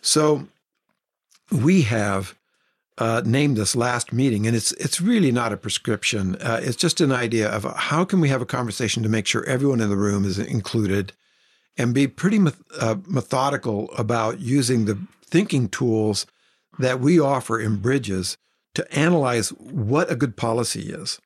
So 0.00 0.46
we 1.50 1.82
have 1.82 2.34
uh, 2.98 3.22
named 3.24 3.56
this 3.56 3.74
last 3.74 4.12
meeting, 4.12 4.46
and 4.46 4.54
it's 4.56 4.72
it's 4.72 5.00
really 5.00 5.32
not 5.32 5.52
a 5.52 5.56
prescription. 5.56 6.36
Uh, 6.36 6.60
it's 6.62 6.76
just 6.76 7.00
an 7.00 7.10
idea 7.12 7.48
of 7.48 7.64
how 7.64 8.04
can 8.04 8.20
we 8.20 8.28
have 8.28 8.40
a 8.40 8.46
conversation 8.46 9.02
to 9.02 9.08
make 9.08 9.26
sure 9.26 9.44
everyone 9.44 9.80
in 9.80 9.90
the 9.90 9.96
room 9.96 10.24
is 10.24 10.38
included, 10.38 11.12
and 11.76 11.94
be 11.94 12.06
pretty 12.06 12.40
uh, 12.78 12.96
methodical 13.06 13.90
about 13.92 14.40
using 14.40 14.84
the 14.84 14.98
thinking 15.24 15.68
tools 15.68 16.26
that 16.78 17.00
we 17.00 17.18
offer 17.18 17.60
in 17.60 17.76
Bridges 17.76 18.36
to 18.74 18.96
analyze 18.96 19.50
what 19.50 20.10
a 20.10 20.16
good 20.16 20.36
policy 20.36 20.92
is, 20.92 21.20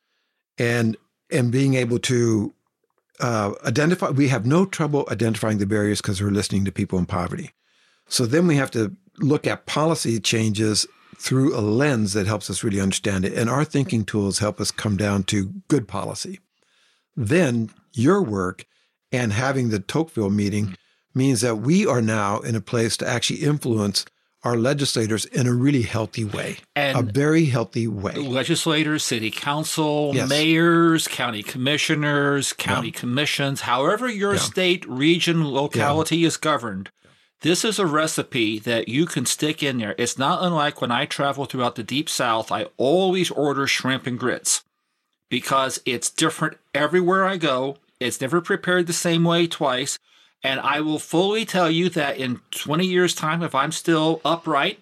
and 0.59 0.97
and 1.31 1.51
being 1.51 1.75
able 1.75 1.99
to 1.99 2.55
uh, 3.21 3.53
identify. 3.65 4.11
We 4.11 4.29
have 4.29 4.47
no 4.47 4.67
trouble 4.67 5.07
identifying 5.11 5.59
the 5.59 5.67
barriers 5.67 6.01
because 6.01 6.23
we're 6.23 6.31
listening 6.31 6.65
to 6.65 6.73
people 6.73 6.99
in 6.99 7.07
poverty. 7.07 7.53
So 8.09 8.27
then 8.27 8.47
we 8.47 8.57
have 8.57 8.71
to 8.73 8.97
look 9.19 9.47
at 9.47 9.67
policy 9.67 10.21
changes 10.21 10.87
through 11.19 11.57
a 11.57 11.61
lens 11.61 12.13
that 12.13 12.27
helps 12.27 12.49
us 12.49 12.63
really 12.63 12.81
understand 12.81 13.25
it. 13.25 13.35
And 13.35 13.51
our 13.51 13.65
thinking 13.65 14.05
tools 14.05 14.39
help 14.39 14.61
us 14.61 14.71
come 14.71 14.97
down 14.97 15.25
to 15.25 15.53
good 15.67 15.89
policy. 15.89 16.39
Then 17.17 17.71
your 17.93 18.23
work 18.23 18.67
and 19.13 19.33
having 19.33 19.71
the 19.71 19.79
Tocqueville 19.79 20.31
meeting 20.31 20.67
mm-hmm. 20.67 21.19
means 21.19 21.41
that 21.41 21.57
we 21.57 21.87
are 21.87 22.03
now 22.03 22.41
in 22.41 22.55
a 22.55 22.61
place 22.61 22.97
to 22.99 23.09
actually 23.09 23.41
influence 23.41 24.05
our 24.45 24.57
legislators 24.57 25.25
in 25.25 25.49
a 25.49 25.53
really 25.53 25.83
healthy 25.83 26.25
way, 26.25 26.59
a 26.77 27.03
very 27.03 27.47
healthy 27.47 27.89
way. 27.89 28.13
legislators, 28.13 29.03
city 29.03 29.33
council, 29.33 30.13
Yes. 30.15 30.29
mayors, 30.29 31.09
county 31.09 31.43
commissioners, 31.43 32.53
county 32.53 32.93
commissions, 32.93 33.63
however 33.63 34.09
your 34.09 34.35
Yeah. 34.35 34.41
state, 34.41 34.89
region, 34.89 35.45
locality 35.45 36.25
is 36.25 36.37
governed. 36.37 36.91
This 37.43 37.65
is 37.65 37.79
a 37.79 37.87
recipe 37.87 38.59
that 38.61 38.89
you 38.89 39.07
can 39.07 39.27
stick 39.27 39.63
in 39.63 39.79
there. 39.79 39.95
It's 39.99 40.19
not 40.19 40.43
unlike 40.43 40.81
when 40.81 40.91
I 40.93 41.05
travel 41.07 41.45
throughout 41.45 41.75
the 41.75 41.83
deep 41.85 42.09
south, 42.09 42.51
I 42.53 42.67
always 42.77 43.31
order 43.33 43.67
shrimp 43.67 44.07
and 44.07 44.19
grits 44.19 44.63
because 45.29 45.81
it's 45.85 46.11
different 46.11 46.59
everywhere 46.75 47.27
I 47.27 47.37
go. 47.37 47.77
It's 48.01 48.21
never 48.21 48.41
prepared 48.41 48.87
the 48.87 48.93
same 48.93 49.25
way 49.25 49.47
twice. 49.47 49.99
And 50.43 50.61
I 50.61 50.81
will 50.81 51.01
fully 51.01 51.45
tell 51.45 51.71
you 51.71 51.89
that 51.91 52.17
in 52.17 52.41
20 52.53 52.87
years' 52.87 53.15
time, 53.15 53.43
if 53.43 53.55
I'm 53.55 53.73
still 53.73 54.21
upright, 54.25 54.79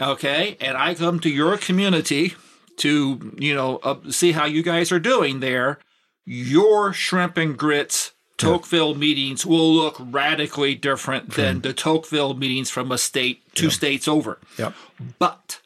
okay, 0.00 0.56
and 0.60 0.76
I 0.76 0.94
come 0.94 1.18
to 1.20 1.30
your 1.30 1.56
community 1.56 2.34
to, 2.78 3.34
you 3.38 3.54
know, 3.54 3.78
uh, 3.78 3.96
see 4.10 4.32
how 4.32 4.44
you 4.44 4.62
guys 4.62 4.92
are 4.92 5.00
doing 5.00 5.40
there, 5.40 5.78
your 6.24 6.92
shrimp 6.92 7.36
and 7.36 7.56
grits 7.56 8.12
Tocqueville 8.36 8.94
meetings 8.94 9.46
will 9.46 9.72
look 9.72 9.96
radically 9.98 10.74
different 10.74 11.34
than 11.34 11.62
the 11.62 11.72
Tocqueville 11.72 12.34
meetings 12.34 12.68
from 12.68 12.92
a 12.92 12.98
state, 12.98 13.42
two 13.54 13.70
states 13.70 14.06
over. 14.06 14.38
Yep. 14.58 14.74
But 15.18 15.60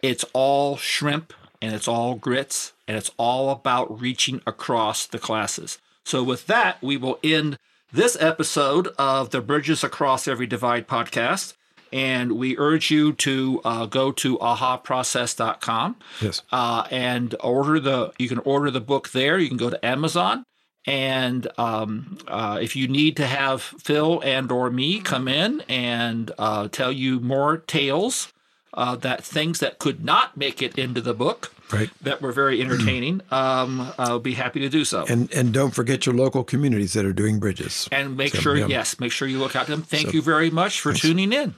it's 0.00 0.24
all 0.32 0.76
shrimp 0.76 1.32
and 1.60 1.74
it's 1.74 1.88
all 1.88 2.14
grits 2.14 2.72
and 2.86 2.96
it's 2.96 3.10
all 3.16 3.50
about 3.50 4.00
reaching 4.00 4.40
across 4.46 5.06
the 5.06 5.18
classes. 5.18 5.78
So, 6.04 6.22
with 6.22 6.46
that, 6.46 6.82
we 6.82 6.96
will 6.96 7.18
end 7.24 7.58
this 7.92 8.16
episode 8.20 8.88
of 8.98 9.30
the 9.30 9.40
Bridges 9.40 9.82
Across 9.84 10.28
Every 10.28 10.46
Divide 10.46 10.86
podcast. 10.86 11.54
And 11.92 12.32
we 12.32 12.58
urge 12.58 12.90
you 12.90 13.12
to 13.12 13.60
uh, 13.64 13.86
go 13.86 14.10
to 14.12 14.36
ahaprocess.com 14.38 15.96
Yes. 16.20 16.42
uh, 16.50 16.86
and 16.90 17.34
order 17.40 17.78
the. 17.78 18.12
You 18.18 18.28
can 18.28 18.40
order 18.40 18.70
the 18.70 18.80
book 18.80 19.10
there. 19.10 19.38
You 19.38 19.46
can 19.48 19.56
go 19.56 19.70
to 19.70 19.84
Amazon, 19.86 20.44
and 20.86 21.46
um, 21.56 22.18
uh, 22.26 22.58
if 22.60 22.74
you 22.74 22.88
need 22.88 23.16
to 23.18 23.26
have 23.26 23.62
Phil 23.62 24.20
and 24.24 24.50
or 24.50 24.70
me 24.70 25.00
come 25.00 25.28
in 25.28 25.60
and 25.68 26.32
uh, 26.36 26.66
tell 26.68 26.90
you 26.90 27.20
more 27.20 27.58
tales, 27.58 28.32
uh, 28.72 28.96
that 28.96 29.22
things 29.22 29.60
that 29.60 29.78
could 29.78 30.04
not 30.04 30.36
make 30.36 30.60
it 30.60 30.76
into 30.76 31.00
the 31.00 31.14
book 31.14 31.53
Right. 31.72 31.90
that 32.02 32.20
were 32.22 32.32
very 32.32 32.60
entertaining, 32.60 33.20
um, 33.30 33.92
I'll 33.98 34.18
be 34.20 34.34
happy 34.34 34.60
to 34.60 34.68
do 34.68 34.84
so. 34.84 35.04
And 35.08 35.32
and 35.32 35.52
don't 35.52 35.72
forget 35.72 36.06
your 36.06 36.14
local 36.14 36.44
communities 36.44 36.92
that 36.92 37.04
are 37.04 37.12
doing 37.12 37.40
bridges. 37.40 37.88
And 37.90 38.16
make 38.16 38.34
So, 38.34 38.40
sure, 38.40 38.56
yeah. 38.56 38.66
yes, 38.66 39.00
make 39.00 39.12
sure 39.12 39.26
you 39.26 39.38
look 39.38 39.56
out 39.56 39.66
to 39.66 39.72
them. 39.72 39.82
Thank 39.82 40.08
So- 40.08 40.12
you 40.12 40.22
very 40.22 40.50
much 40.50 40.80
for 40.80 40.92
tuning 40.92 41.32
in. 41.32 41.54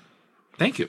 Thank 0.58 0.78
you. 0.78 0.88